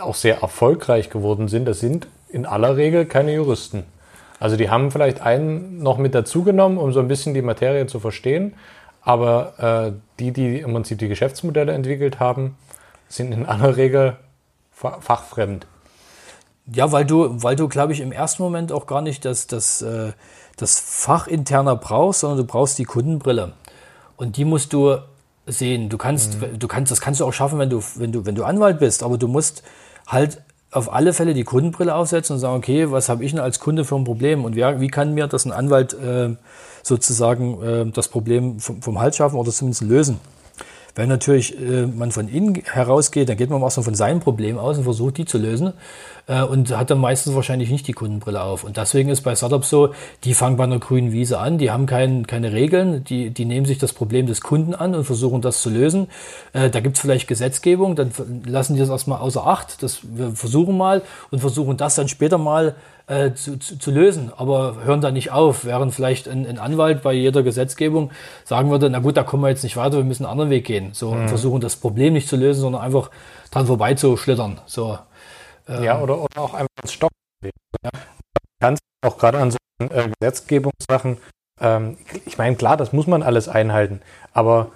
auch 0.00 0.14
sehr 0.14 0.42
erfolgreich 0.42 1.10
geworden 1.10 1.48
sind. 1.48 1.66
Das 1.66 1.80
sind 1.80 2.06
in 2.28 2.46
aller 2.46 2.76
Regel 2.76 3.06
keine 3.06 3.34
Juristen. 3.34 3.84
Also 4.38 4.56
die 4.56 4.68
haben 4.68 4.90
vielleicht 4.90 5.22
einen 5.22 5.82
noch 5.82 5.98
mit 5.98 6.14
dazugenommen, 6.14 6.78
um 6.78 6.92
so 6.92 7.00
ein 7.00 7.08
bisschen 7.08 7.34
die 7.34 7.42
Materie 7.42 7.86
zu 7.86 8.00
verstehen. 8.00 8.54
Aber 9.06 9.54
äh, 9.86 9.92
die, 10.18 10.32
die 10.32 10.58
im 10.58 10.72
Prinzip 10.72 10.98
die 10.98 11.06
Geschäftsmodelle 11.06 11.72
entwickelt 11.72 12.18
haben, 12.18 12.58
sind 13.08 13.30
in 13.30 13.46
aller 13.46 13.76
Regel 13.76 14.16
fachfremd. 14.72 15.68
Ja, 16.66 16.90
weil 16.90 17.04
du, 17.04 17.40
weil 17.40 17.54
du, 17.54 17.68
glaube 17.68 17.92
ich, 17.92 18.00
im 18.00 18.10
ersten 18.10 18.42
Moment 18.42 18.72
auch 18.72 18.88
gar 18.88 19.02
nicht 19.02 19.24
das, 19.24 19.46
das, 19.46 19.80
äh, 19.80 20.12
das 20.56 20.80
Fachinterner 20.80 21.76
brauchst, 21.76 22.20
sondern 22.20 22.38
du 22.38 22.44
brauchst 22.44 22.80
die 22.80 22.84
Kundenbrille. 22.84 23.52
Und 24.16 24.36
die 24.38 24.44
musst 24.44 24.72
du 24.72 24.96
sehen. 25.46 25.88
Du 25.88 25.98
kannst, 25.98 26.40
mhm. 26.40 26.58
du 26.58 26.66
kannst, 26.66 26.90
das 26.90 27.00
kannst 27.00 27.20
du 27.20 27.26
auch 27.26 27.32
schaffen, 27.32 27.60
wenn 27.60 27.70
du, 27.70 27.80
wenn 27.94 28.10
du, 28.10 28.26
wenn 28.26 28.34
du 28.34 28.42
Anwalt 28.42 28.80
bist, 28.80 29.04
aber 29.04 29.18
du 29.18 29.28
musst 29.28 29.62
halt 30.08 30.42
auf 30.72 30.92
alle 30.92 31.12
Fälle 31.12 31.32
die 31.32 31.44
Kundenbrille 31.44 31.94
aufsetzen 31.94 32.34
und 32.34 32.40
sagen, 32.40 32.56
okay, 32.56 32.90
was 32.90 33.08
habe 33.08 33.24
ich 33.24 33.30
denn 33.30 33.40
als 33.40 33.60
Kunde 33.60 33.84
für 33.84 33.94
ein 33.94 34.02
Problem 34.02 34.44
und 34.44 34.56
wer, 34.56 34.80
wie 34.80 34.88
kann 34.88 35.14
mir 35.14 35.28
das 35.28 35.44
ein 35.44 35.52
Anwalt 35.52 35.94
äh, 35.94 36.34
sozusagen 36.86 37.62
äh, 37.62 37.86
das 37.90 38.08
Problem 38.08 38.60
vom, 38.60 38.82
vom 38.82 39.00
Hals 39.00 39.16
schaffen 39.16 39.36
oder 39.36 39.50
zumindest 39.50 39.82
lösen? 39.82 40.20
Wenn 40.96 41.10
natürlich 41.10 41.60
äh, 41.60 41.86
man 41.86 42.10
von 42.10 42.26
innen 42.26 42.54
herausgeht, 42.54 43.28
dann 43.28 43.36
geht 43.36 43.50
man 43.50 43.68
so 43.68 43.82
von 43.82 43.94
seinem 43.94 44.20
Problem 44.20 44.58
aus 44.58 44.78
und 44.78 44.84
versucht, 44.84 45.18
die 45.18 45.26
zu 45.26 45.36
lösen 45.36 45.74
äh, 46.26 46.42
und 46.42 46.74
hat 46.74 46.90
dann 46.90 46.98
meistens 46.98 47.34
wahrscheinlich 47.34 47.68
nicht 47.68 47.86
die 47.86 47.92
Kundenbrille 47.92 48.42
auf. 48.42 48.64
Und 48.64 48.78
deswegen 48.78 49.10
ist 49.10 49.20
bei 49.20 49.36
Startups 49.36 49.68
so, 49.68 49.90
die 50.24 50.32
fangen 50.32 50.56
bei 50.56 50.64
einer 50.64 50.78
grünen 50.78 51.12
Wiese 51.12 51.38
an, 51.38 51.58
die 51.58 51.70
haben 51.70 51.84
kein, 51.84 52.26
keine 52.26 52.52
Regeln, 52.52 53.04
die, 53.04 53.28
die 53.28 53.44
nehmen 53.44 53.66
sich 53.66 53.76
das 53.76 53.92
Problem 53.92 54.26
des 54.26 54.40
Kunden 54.40 54.74
an 54.74 54.94
und 54.94 55.04
versuchen 55.04 55.42
das 55.42 55.60
zu 55.60 55.68
lösen. 55.68 56.08
Äh, 56.54 56.70
da 56.70 56.80
gibt 56.80 56.96
es 56.96 57.02
vielleicht 57.02 57.28
Gesetzgebung, 57.28 57.94
dann 57.94 58.10
lassen 58.46 58.72
die 58.72 58.80
das 58.80 58.88
erstmal 58.88 59.20
außer 59.20 59.46
Acht, 59.46 59.82
das, 59.82 60.00
wir 60.02 60.30
versuchen 60.30 60.78
mal 60.78 61.02
und 61.30 61.40
versuchen 61.40 61.76
das 61.76 61.94
dann 61.94 62.08
später 62.08 62.38
mal 62.38 62.74
äh, 63.06 63.32
zu, 63.34 63.58
zu, 63.58 63.78
zu, 63.78 63.90
lösen, 63.90 64.32
aber 64.36 64.76
hören 64.84 65.00
da 65.00 65.10
nicht 65.10 65.30
auf. 65.30 65.64
Während 65.64 65.94
vielleicht 65.94 66.28
ein, 66.28 66.46
ein, 66.46 66.58
Anwalt 66.58 67.02
bei 67.02 67.12
jeder 67.12 67.42
Gesetzgebung 67.42 68.10
sagen 68.44 68.70
würde, 68.70 68.90
na 68.90 68.98
gut, 68.98 69.16
da 69.16 69.22
kommen 69.22 69.42
wir 69.44 69.48
jetzt 69.48 69.62
nicht 69.62 69.76
weiter, 69.76 69.98
wir 69.98 70.04
müssen 70.04 70.24
einen 70.24 70.32
anderen 70.32 70.50
Weg 70.50 70.64
gehen. 70.64 70.90
So 70.92 71.12
mhm. 71.12 71.28
versuchen 71.28 71.60
das 71.60 71.76
Problem 71.76 72.14
nicht 72.14 72.28
zu 72.28 72.36
lösen, 72.36 72.60
sondern 72.60 72.82
einfach 72.82 73.10
dran 73.50 73.66
vorbei 73.66 73.94
zu 73.94 74.16
schlittern. 74.16 74.60
So, 74.66 74.98
ähm, 75.68 75.84
ja, 75.84 76.00
oder, 76.00 76.18
oder 76.20 76.40
auch 76.40 76.54
einfach 76.54 76.68
als 76.82 76.92
Stock. 76.92 77.10
Ja. 77.42 77.90
Kannst 78.60 78.82
auch 79.04 79.18
gerade 79.18 79.38
an 79.38 79.50
so 79.52 79.58
äh, 79.78 80.08
Gesetzgebungssachen, 80.18 81.18
ähm, 81.60 81.96
ich 82.24 82.38
meine, 82.38 82.56
klar, 82.56 82.76
das 82.76 82.92
muss 82.92 83.06
man 83.06 83.22
alles 83.22 83.48
einhalten, 83.48 84.00
aber 84.32 84.70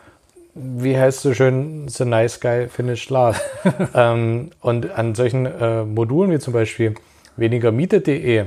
wie 0.54 0.98
heißt 0.98 1.20
so 1.20 1.34
schön, 1.34 1.88
the 1.88 2.04
nice 2.04 2.40
guy 2.40 2.68
finished 2.68 3.10
last. 3.10 3.40
ähm, 3.94 4.50
und 4.60 4.90
an 4.90 5.14
solchen 5.14 5.46
äh, 5.46 5.84
Modulen 5.84 6.30
wie 6.32 6.38
zum 6.38 6.52
Beispiel 6.52 6.94
weniger 7.40 7.72
Miete.de. 7.72 8.46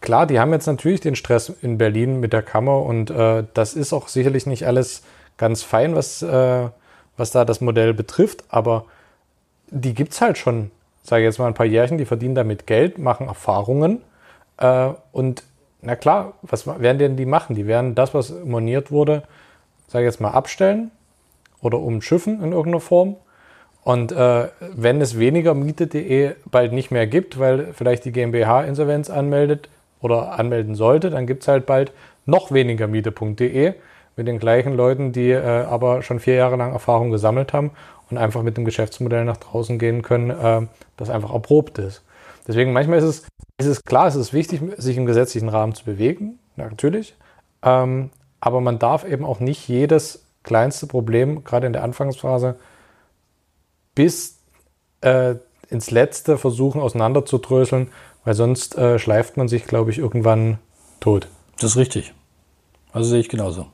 Klar, 0.00 0.26
die 0.26 0.38
haben 0.38 0.52
jetzt 0.52 0.66
natürlich 0.66 1.00
den 1.00 1.16
Stress 1.16 1.48
in 1.62 1.78
Berlin 1.78 2.20
mit 2.20 2.32
der 2.32 2.42
Kammer 2.42 2.82
und 2.82 3.10
äh, 3.10 3.44
das 3.54 3.74
ist 3.74 3.92
auch 3.92 4.08
sicherlich 4.08 4.46
nicht 4.46 4.66
alles 4.66 5.02
ganz 5.36 5.62
fein, 5.62 5.96
was, 5.96 6.22
äh, 6.22 6.68
was 7.16 7.30
da 7.32 7.44
das 7.44 7.60
Modell 7.60 7.94
betrifft, 7.94 8.44
aber 8.48 8.84
die 9.68 9.94
gibt 9.94 10.12
es 10.12 10.20
halt 10.20 10.38
schon, 10.38 10.70
sage 11.02 11.22
ich 11.22 11.26
jetzt 11.26 11.38
mal 11.38 11.48
ein 11.48 11.54
paar 11.54 11.66
Jährchen, 11.66 11.98
die 11.98 12.04
verdienen 12.04 12.34
damit 12.34 12.66
Geld, 12.66 12.98
machen 12.98 13.26
Erfahrungen 13.26 14.02
äh, 14.58 14.90
und 15.12 15.42
na 15.82 15.96
klar, 15.96 16.34
was 16.42 16.66
werden 16.66 16.98
denn 16.98 17.16
die 17.16 17.26
machen? 17.26 17.54
Die 17.54 17.66
werden 17.66 17.94
das, 17.94 18.12
was 18.12 18.30
moniert 18.44 18.90
wurde, 18.90 19.22
sage 19.88 20.04
ich 20.04 20.12
jetzt 20.12 20.20
mal, 20.20 20.30
abstellen 20.30 20.90
oder 21.60 21.78
umschiffen 21.78 22.42
in 22.42 22.52
irgendeiner 22.52 22.80
Form 22.80 23.16
und 23.86 24.10
äh, 24.10 24.48
wenn 24.74 25.00
es 25.00 25.16
weniger 25.16 25.54
Miete.de 25.54 26.32
bald 26.50 26.72
nicht 26.72 26.90
mehr 26.90 27.06
gibt, 27.06 27.38
weil 27.38 27.72
vielleicht 27.72 28.04
die 28.04 28.10
GmbH 28.10 28.64
Insolvenz 28.64 29.10
anmeldet 29.10 29.68
oder 30.00 30.36
anmelden 30.40 30.74
sollte, 30.74 31.08
dann 31.08 31.24
gibt 31.24 31.42
es 31.42 31.48
halt 31.48 31.66
bald 31.66 31.92
noch 32.24 32.50
weniger 32.50 32.88
Miete.de 32.88 33.74
mit 34.16 34.26
den 34.26 34.40
gleichen 34.40 34.74
Leuten, 34.74 35.12
die 35.12 35.30
äh, 35.30 35.40
aber 35.40 36.02
schon 36.02 36.18
vier 36.18 36.34
Jahre 36.34 36.56
lang 36.56 36.72
Erfahrung 36.72 37.12
gesammelt 37.12 37.52
haben 37.52 37.70
und 38.10 38.18
einfach 38.18 38.42
mit 38.42 38.56
dem 38.56 38.64
Geschäftsmodell 38.64 39.24
nach 39.24 39.36
draußen 39.36 39.78
gehen 39.78 40.02
können, 40.02 40.30
äh, 40.30 40.66
das 40.96 41.08
einfach 41.08 41.32
erprobt 41.32 41.78
ist. 41.78 42.02
Deswegen 42.48 42.72
manchmal 42.72 42.98
ist 42.98 43.04
es, 43.04 43.28
ist 43.60 43.68
es 43.68 43.84
klar, 43.84 44.08
es 44.08 44.16
ist 44.16 44.32
wichtig, 44.32 44.62
sich 44.78 44.96
im 44.96 45.06
gesetzlichen 45.06 45.48
Rahmen 45.48 45.76
zu 45.76 45.84
bewegen, 45.84 46.40
natürlich. 46.56 47.14
Ähm, 47.62 48.10
aber 48.40 48.60
man 48.60 48.80
darf 48.80 49.04
eben 49.04 49.24
auch 49.24 49.38
nicht 49.38 49.68
jedes 49.68 50.26
kleinste 50.42 50.88
Problem, 50.88 51.44
gerade 51.44 51.68
in 51.68 51.72
der 51.72 51.84
Anfangsphase, 51.84 52.56
bis 53.96 54.38
äh, 55.00 55.34
ins 55.68 55.90
Letzte 55.90 56.38
versuchen 56.38 56.80
auseinanderzudröseln, 56.80 57.88
weil 58.24 58.34
sonst 58.34 58.78
äh, 58.78 59.00
schleift 59.00 59.36
man 59.36 59.48
sich, 59.48 59.64
glaube 59.64 59.90
ich, 59.90 59.98
irgendwann 59.98 60.58
tot. 61.00 61.26
Das 61.58 61.72
ist 61.72 61.76
richtig. 61.76 62.14
Also 62.92 63.10
sehe 63.10 63.20
ich 63.20 63.28
genauso. 63.28 63.66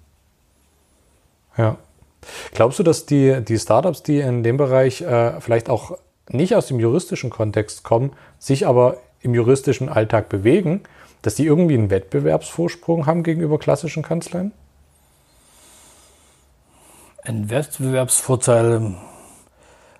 Ja. 1.58 1.76
Glaubst 2.54 2.78
du, 2.78 2.82
dass 2.82 3.04
die, 3.04 3.42
die 3.44 3.58
Startups, 3.58 4.02
die 4.02 4.20
in 4.20 4.42
dem 4.42 4.56
Bereich 4.56 5.02
äh, 5.02 5.40
vielleicht 5.40 5.68
auch 5.68 5.98
nicht 6.28 6.54
aus 6.54 6.66
dem 6.66 6.80
juristischen 6.80 7.30
Kontext 7.30 7.82
kommen, 7.82 8.12
sich 8.38 8.66
aber 8.66 8.98
im 9.20 9.34
juristischen 9.34 9.88
Alltag 9.88 10.28
bewegen, 10.28 10.82
dass 11.22 11.34
die 11.34 11.46
irgendwie 11.46 11.74
einen 11.74 11.90
Wettbewerbsvorsprung 11.90 13.06
haben 13.06 13.22
gegenüber 13.22 13.58
klassischen 13.58 14.02
Kanzleien? 14.02 14.52
Ein 17.22 17.50
Wettbewerbsvorteil 17.50 18.96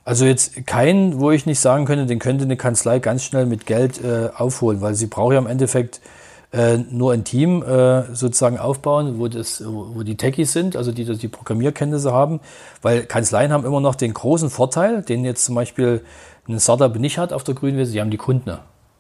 also 0.05 0.25
jetzt 0.25 0.67
keinen, 0.67 1.21
wo 1.21 1.31
ich 1.31 1.47
nicht 1.47 1.61
sagen 1.61 1.85
könnte, 1.85 2.07
den 2.07 2.19
könnte 2.19 2.45
eine 2.45 2.57
Kanzlei 2.57 2.99
ganz 2.99 3.25
schnell 3.25 3.47
mit 3.47 3.67
Geld 3.67 4.03
äh, 4.03 4.31
aufholen, 4.35 4.81
weil 4.81 4.95
sie 4.95 5.07
braucht 5.07 5.33
ja 5.33 5.39
im 5.39 5.47
Endeffekt 5.47 6.01
äh, 6.53 6.77
nur 6.77 7.13
ein 7.13 7.25
Team 7.25 7.63
äh, 7.63 8.15
sozusagen 8.15 8.59
aufbauen, 8.59 9.19
wo, 9.19 9.29
das, 9.29 9.63
wo 9.65 10.03
die 10.03 10.17
Techies 10.17 10.53
sind, 10.53 10.77
also 10.77 10.93
die 10.93 11.05
die 11.05 11.29
Programmierkenntnisse 11.29 12.13
haben, 12.13 12.41
weil 12.83 13.05
Kanzleien 13.05 13.53
haben 13.53 13.65
immer 13.65 13.81
noch 13.81 13.95
den 13.95 14.13
großen 14.13 14.51
Vorteil, 14.51 15.03
den 15.03 15.25
jetzt 15.25 15.45
zum 15.45 15.55
Beispiel 15.55 16.05
ein 16.49 16.61
Startup 16.61 16.95
nicht 16.97 17.19
hat 17.19 17.33
auf 17.33 17.45
der 17.45 17.55
Grünwiese, 17.55 17.93
sie 17.93 18.01
haben 18.01 18.11
die 18.11 18.17
Kunden. 18.17 18.59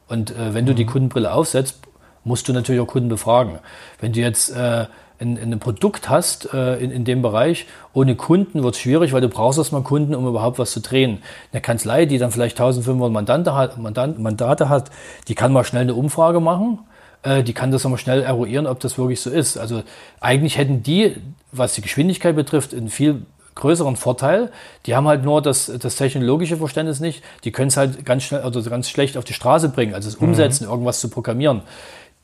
Und 0.08 0.30
äh, 0.30 0.54
wenn 0.54 0.66
du 0.66 0.74
die 0.74 0.84
mhm. 0.84 0.90
Kundenbrille 0.90 1.32
aufsetzt, 1.32 1.78
musst 2.24 2.48
du 2.48 2.52
natürlich 2.52 2.80
auch 2.80 2.86
Kunden 2.86 3.08
befragen. 3.08 3.58
Wenn 4.00 4.12
du 4.12 4.20
jetzt 4.20 4.50
äh, 4.50 4.86
ein, 5.22 5.52
ein 5.52 5.58
Produkt 5.60 6.10
hast 6.10 6.52
äh, 6.52 6.76
in, 6.76 6.90
in 6.90 7.04
dem 7.04 7.22
Bereich, 7.22 7.66
ohne 7.94 8.16
Kunden 8.16 8.62
wird 8.62 8.74
es 8.74 8.80
schwierig, 8.80 9.12
weil 9.12 9.20
du 9.20 9.28
brauchst 9.28 9.58
erstmal 9.58 9.82
Kunden, 9.82 10.14
um 10.14 10.26
überhaupt 10.26 10.58
was 10.58 10.72
zu 10.72 10.80
drehen. 10.80 11.22
Eine 11.52 11.62
Kanzlei, 11.62 12.06
die 12.06 12.18
dann 12.18 12.30
vielleicht 12.30 12.58
1500 12.58 13.12
Mandante 13.12 13.54
hat, 13.54 13.78
Mandant, 13.78 14.18
Mandate 14.18 14.68
hat, 14.68 14.90
die 15.28 15.34
kann 15.34 15.52
mal 15.52 15.64
schnell 15.64 15.82
eine 15.82 15.94
Umfrage 15.94 16.40
machen, 16.40 16.80
äh, 17.22 17.42
die 17.42 17.54
kann 17.54 17.70
das 17.70 17.84
mal 17.84 17.96
schnell 17.96 18.22
eruieren, 18.22 18.66
ob 18.66 18.80
das 18.80 18.98
wirklich 18.98 19.20
so 19.20 19.30
ist. 19.30 19.56
Also 19.56 19.82
eigentlich 20.20 20.58
hätten 20.58 20.82
die, 20.82 21.16
was 21.52 21.74
die 21.74 21.82
Geschwindigkeit 21.82 22.36
betrifft, 22.36 22.74
einen 22.74 22.88
viel 22.88 23.22
größeren 23.54 23.96
Vorteil. 23.96 24.50
Die 24.86 24.94
haben 24.96 25.06
halt 25.06 25.24
nur 25.24 25.42
das, 25.42 25.70
das 25.78 25.96
technologische 25.96 26.56
Verständnis 26.56 27.00
nicht. 27.00 27.22
Die 27.44 27.52
können 27.52 27.68
es 27.68 27.76
halt 27.76 28.04
ganz 28.04 28.22
schnell 28.24 28.44
oder 28.44 28.60
ganz 28.62 28.88
schlecht 28.88 29.16
auf 29.16 29.24
die 29.24 29.34
Straße 29.34 29.68
bringen, 29.68 29.94
also 29.94 30.10
das 30.10 30.20
mhm. 30.20 30.28
Umsetzen, 30.28 30.64
mhm. 30.64 30.70
irgendwas 30.70 31.00
zu 31.00 31.08
programmieren 31.08 31.62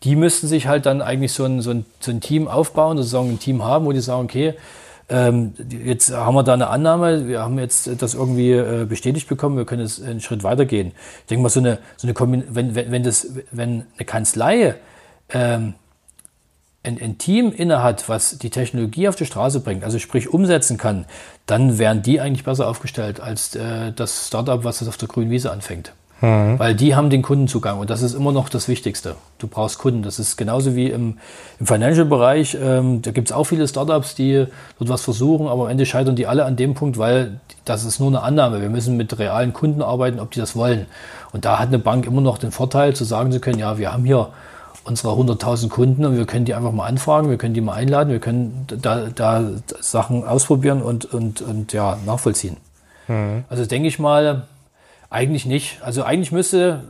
die 0.05 0.17
müssten 0.17 0.47
sich 0.47 0.67
halt 0.67 0.87
dann 0.87 1.03
eigentlich 1.03 1.33
so 1.33 1.45
ein, 1.45 1.61
so 1.61 1.71
ein, 1.71 1.85
so 2.01 2.11
ein 2.11 2.21
Team 2.21 2.49
aufbauen, 2.49 2.97
sozusagen 2.97 3.31
ein 3.31 3.39
Team 3.39 3.65
haben, 3.65 3.85
wo 3.85 3.93
die 3.93 4.01
sagen, 4.01 4.25
okay, 4.25 4.55
ähm, 5.11 5.55
jetzt 5.71 6.13
haben 6.13 6.35
wir 6.35 6.43
da 6.43 6.53
eine 6.53 6.69
Annahme, 6.69 7.27
wir 7.27 7.41
haben 7.41 7.59
jetzt 7.59 7.91
das 8.01 8.15
irgendwie 8.15 8.53
äh, 8.53 8.85
bestätigt 8.85 9.29
bekommen, 9.29 9.57
wir 9.57 9.65
können 9.65 9.83
jetzt 9.83 10.03
einen 10.03 10.21
Schritt 10.21 10.43
weitergehen. 10.43 10.93
Ich 11.21 11.27
denke 11.27 11.43
mal, 11.43 11.49
so 11.49 11.61
eine, 11.61 11.79
so 11.97 12.07
eine 12.07 12.15
wenn, 12.55 12.75
wenn, 12.75 12.91
wenn, 12.91 13.03
das, 13.03 13.29
wenn 13.51 13.87
eine 13.97 14.05
Kanzlei 14.05 14.75
ähm, 15.31 15.75
ein, 16.83 17.01
ein 17.01 17.19
Team 17.19 17.53
innehat, 17.53 18.09
was 18.09 18.39
die 18.39 18.51
Technologie 18.51 19.09
auf 19.09 19.17
die 19.17 19.27
Straße 19.27 19.61
bringt, 19.61 19.83
also 19.83 19.99
sprich 19.99 20.33
umsetzen 20.33 20.77
kann, 20.77 21.07
dann 21.47 21.79
wären 21.79 22.03
die 22.03 22.21
eigentlich 22.21 22.45
besser 22.45 22.69
aufgestellt 22.69 23.21
als 23.21 23.55
äh, 23.57 23.93
das 23.93 24.29
Startup, 24.29 24.63
was 24.63 24.81
das 24.81 24.89
auf 24.89 24.97
der 24.97 25.09
grünen 25.09 25.31
Wiese 25.31 25.51
anfängt. 25.51 25.93
Mhm. 26.21 26.59
Weil 26.59 26.75
die 26.75 26.97
haben 26.97 27.11
den 27.11 27.23
Kundenzugang 27.23 27.79
und 27.79 27.91
das 27.91 28.03
ist 28.03 28.15
immer 28.15 28.33
noch 28.33 28.49
das 28.49 28.67
Wichtigste. 28.67 29.15
Du 29.39 29.47
brauchst 29.47 29.79
Kunden. 29.79 30.03
Das 30.03 30.19
ist 30.19 30.37
genauso 30.37 30.75
wie 30.75 30.89
im, 30.89 31.19
im 31.61 31.67
Financial-Bereich. 31.67 32.59
Ähm, 32.61 33.03
da 33.03 33.13
gibt 33.13 33.31
es 33.31 33.37
auch 33.37 33.45
viele 33.45 33.69
Startups, 33.69 34.17
die 34.17 34.47
dort 34.79 34.91
was 34.91 35.03
versuchen, 35.03 35.47
aber 35.47 35.65
am 35.65 35.71
Ende 35.71 35.87
scheitern 35.87 36.17
die 36.17 36.27
alle 36.27 36.45
an 36.45 36.57
dem 36.57 36.75
Punkt, 36.75 36.99
weil 36.99 37.41
das 37.65 37.85
ist 37.85 38.01
nur 38.01 38.09
eine 38.09 38.23
Annahme. 38.23 38.61
Wir 38.61 38.71
müssen 38.71 38.97
mit 38.97 39.19
realen 39.19 39.53
Kunden 39.53 39.81
arbeiten, 39.81 40.19
ob 40.19 40.33
die 40.33 40.41
das 40.41 40.57
wollen. 40.57 40.87
Und 41.33 41.45
da 41.45 41.59
hat 41.59 41.69
eine 41.69 41.79
Bank 41.79 42.07
immer 42.07 42.21
noch 42.21 42.39
den 42.39 42.51
Vorteil, 42.51 42.97
zu 42.97 43.05
sagen 43.05 43.31
zu 43.31 43.39
können, 43.39 43.59
ja, 43.59 43.79
wir 43.79 43.93
haben 43.93 44.05
hier 44.05 44.31
unsere 44.85 45.13
100.000 45.13 45.69
Kunden 45.69 46.05
und 46.05 46.17
wir 46.17 46.25
können 46.25 46.47
die 46.47 46.55
einfach 46.55 46.73
mal 46.73 46.87
anfragen, 46.87 47.29
wir 47.31 47.37
können 47.37 47.55
die 47.55 47.61
mal 47.61 47.75
einladen, 47.75 48.11
wir 48.11 48.21
können 48.21 48.67
da, 48.69 49.09
da 49.15 49.45
Sachen 49.81 50.27
ausprobieren 50.27 50.83
und, 50.83 51.05
und, 51.05 51.43
und 51.43 51.73
ja, 51.73 51.99
nachvollziehen. 52.07 52.57
Mhm. 53.07 53.45
Also 53.51 53.67
denke 53.67 53.87
ich 53.89 53.99
mal, 53.99 54.45
eigentlich 55.11 55.47
nicht. 55.47 55.83
Also 55.83 56.03
eigentlich 56.03 56.33
müsste, 56.33 56.85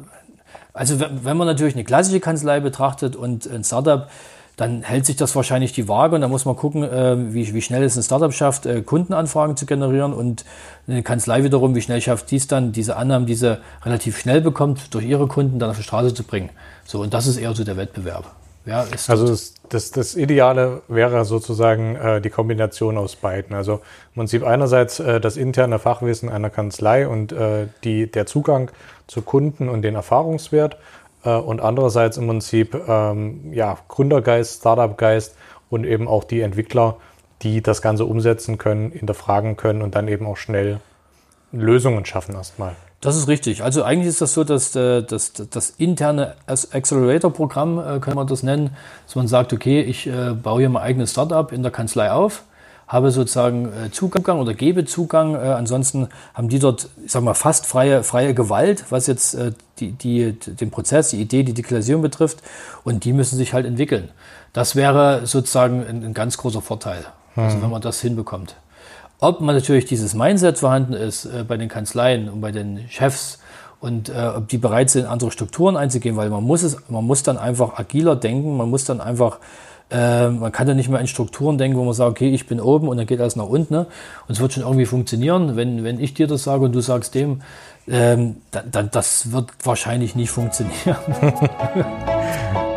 also 0.72 1.00
wenn 1.00 1.36
man 1.36 1.46
natürlich 1.46 1.74
eine 1.74 1.84
klassische 1.84 2.20
Kanzlei 2.20 2.60
betrachtet 2.60 3.16
und 3.16 3.46
ein 3.46 3.64
Startup, 3.64 4.08
dann 4.58 4.82
hält 4.82 5.06
sich 5.06 5.14
das 5.14 5.36
wahrscheinlich 5.36 5.72
die 5.72 5.86
Waage 5.86 6.16
und 6.16 6.20
dann 6.20 6.30
muss 6.30 6.44
man 6.44 6.56
gucken, 6.56 6.82
äh, 6.82 7.32
wie, 7.32 7.54
wie 7.54 7.62
schnell 7.62 7.84
es 7.84 7.96
ein 7.96 8.02
Startup 8.02 8.32
schafft, 8.34 8.66
äh, 8.66 8.82
Kundenanfragen 8.82 9.56
zu 9.56 9.66
generieren 9.66 10.12
und 10.12 10.44
eine 10.88 11.04
Kanzlei 11.04 11.44
wiederum, 11.44 11.76
wie 11.76 11.80
schnell 11.80 12.00
schafft 12.00 12.28
dies 12.32 12.48
dann, 12.48 12.72
diese 12.72 12.96
Annahmen, 12.96 13.26
die 13.26 13.36
sie 13.36 13.60
relativ 13.84 14.18
schnell 14.18 14.40
bekommt, 14.40 14.92
durch 14.94 15.04
ihre 15.04 15.28
Kunden 15.28 15.60
dann 15.60 15.70
auf 15.70 15.76
die 15.76 15.84
Straße 15.84 16.12
zu 16.12 16.24
bringen. 16.24 16.50
So, 16.84 17.00
und 17.00 17.14
das 17.14 17.28
ist 17.28 17.36
eher 17.36 17.54
so 17.54 17.62
der 17.62 17.76
Wettbewerb. 17.76 18.34
Ja, 18.68 18.84
also 19.08 19.28
das, 19.28 19.54
das, 19.70 19.90
das, 19.92 20.14
Ideale 20.14 20.82
wäre 20.88 21.24
sozusagen 21.24 21.96
äh, 21.96 22.20
die 22.20 22.28
Kombination 22.28 22.98
aus 22.98 23.16
beiden. 23.16 23.56
Also 23.56 23.74
im 24.14 24.20
Prinzip 24.20 24.44
einerseits 24.44 25.00
äh, 25.00 25.20
das 25.20 25.38
interne 25.38 25.78
Fachwissen 25.78 26.28
einer 26.28 26.50
Kanzlei 26.50 27.08
und 27.08 27.32
äh, 27.32 27.68
die, 27.82 28.10
der 28.10 28.26
Zugang 28.26 28.70
zu 29.06 29.22
Kunden 29.22 29.70
und 29.70 29.82
den 29.82 29.94
Erfahrungswert 29.94 30.76
äh, 31.24 31.30
und 31.30 31.62
andererseits 31.62 32.18
im 32.18 32.26
Prinzip 32.26 32.74
ähm, 32.86 33.54
ja, 33.54 33.78
Gründergeist, 33.88 34.60
Startup-Geist 34.60 35.34
und 35.70 35.84
eben 35.84 36.06
auch 36.06 36.24
die 36.24 36.42
Entwickler, 36.42 36.98
die 37.40 37.62
das 37.62 37.80
Ganze 37.80 38.04
umsetzen 38.04 38.58
können, 38.58 38.90
hinterfragen 38.92 39.56
können 39.56 39.80
und 39.80 39.94
dann 39.94 40.08
eben 40.08 40.26
auch 40.26 40.36
schnell 40.36 40.80
Lösungen 41.52 42.04
schaffen 42.04 42.34
erstmal. 42.34 42.76
Das 43.00 43.16
ist 43.16 43.28
richtig. 43.28 43.62
Also 43.62 43.84
eigentlich 43.84 44.08
ist 44.08 44.20
das 44.20 44.34
so, 44.34 44.42
dass 44.42 44.74
äh, 44.74 45.02
das, 45.02 45.32
das 45.32 45.70
interne 45.70 46.34
Accelerator-Programm, 46.46 47.78
äh, 47.78 48.00
können 48.00 48.16
wir 48.16 48.24
das 48.24 48.42
nennen, 48.42 48.70
dass 49.06 49.14
man 49.14 49.28
sagt, 49.28 49.52
okay, 49.52 49.80
ich 49.82 50.08
äh, 50.08 50.32
baue 50.34 50.60
hier 50.60 50.68
mein 50.68 50.82
eigenes 50.82 51.12
Startup 51.12 51.52
in 51.52 51.62
der 51.62 51.70
Kanzlei 51.70 52.10
auf, 52.10 52.42
habe 52.88 53.10
sozusagen 53.10 53.70
Zugang 53.92 54.40
oder 54.40 54.54
gebe 54.54 54.86
Zugang. 54.86 55.36
Ansonsten 55.36 56.08
haben 56.32 56.48
die 56.48 56.58
dort, 56.58 56.88
ich 57.04 57.12
sag 57.12 57.22
mal, 57.22 57.34
fast 57.34 57.66
freie, 57.66 58.02
freie 58.02 58.32
Gewalt, 58.32 58.86
was 58.88 59.06
jetzt 59.06 59.36
die, 59.78 59.92
die, 59.92 60.32
den 60.32 60.70
Prozess, 60.70 61.10
die 61.10 61.20
Idee, 61.20 61.42
die 61.42 61.52
Digitalisierung 61.52 62.00
betrifft. 62.00 62.38
Und 62.84 63.04
die 63.04 63.12
müssen 63.12 63.36
sich 63.36 63.52
halt 63.52 63.66
entwickeln. 63.66 64.08
Das 64.54 64.74
wäre 64.74 65.26
sozusagen 65.26 65.86
ein, 65.86 66.02
ein 66.02 66.14
ganz 66.14 66.38
großer 66.38 66.62
Vorteil, 66.62 67.04
also 67.36 67.58
mhm. 67.58 67.62
wenn 67.64 67.70
man 67.72 67.82
das 67.82 68.00
hinbekommt. 68.00 68.56
Ob 69.20 69.40
man 69.40 69.54
natürlich 69.54 69.84
dieses 69.84 70.14
Mindset 70.14 70.58
vorhanden 70.58 70.92
ist 70.92 71.24
äh, 71.24 71.44
bei 71.46 71.56
den 71.56 71.68
Kanzleien 71.68 72.28
und 72.28 72.40
bei 72.40 72.52
den 72.52 72.88
Chefs 72.88 73.38
und 73.80 74.08
äh, 74.08 74.32
ob 74.36 74.48
die 74.48 74.58
bereit 74.58 74.90
sind, 74.90 75.06
andere 75.06 75.30
Strukturen 75.30 75.76
einzugehen, 75.76 76.16
weil 76.16 76.30
man 76.30 76.44
muss 76.44 76.62
es, 76.62 76.76
man 76.88 77.04
muss 77.04 77.22
dann 77.22 77.36
einfach 77.36 77.78
agiler 77.78 78.16
denken, 78.16 78.56
man 78.56 78.70
muss 78.70 78.84
dann 78.84 79.00
einfach, 79.00 79.38
äh, 79.90 80.28
man 80.28 80.52
kann 80.52 80.68
ja 80.68 80.74
nicht 80.74 80.88
mehr 80.88 81.00
in 81.00 81.08
Strukturen 81.08 81.58
denken, 81.58 81.76
wo 81.78 81.84
man 81.84 81.94
sagt, 81.94 82.10
okay, 82.10 82.30
ich 82.30 82.46
bin 82.46 82.60
oben 82.60 82.88
und 82.88 82.96
dann 82.96 83.06
geht 83.06 83.20
alles 83.20 83.34
nach 83.36 83.48
unten. 83.48 83.74
Ne? 83.74 83.86
Und 84.26 84.34
es 84.34 84.40
wird 84.40 84.52
schon 84.52 84.62
irgendwie 84.62 84.86
funktionieren. 84.86 85.56
Wenn, 85.56 85.82
wenn 85.82 86.00
ich 86.00 86.14
dir 86.14 86.28
das 86.28 86.44
sage 86.44 86.64
und 86.64 86.72
du 86.72 86.80
sagst 86.80 87.14
dem, 87.14 87.42
ähm, 87.88 88.36
dann, 88.52 88.70
dann 88.70 88.90
das 88.90 89.32
wird 89.32 89.50
wahrscheinlich 89.64 90.14
nicht 90.14 90.30
funktionieren. 90.30 90.96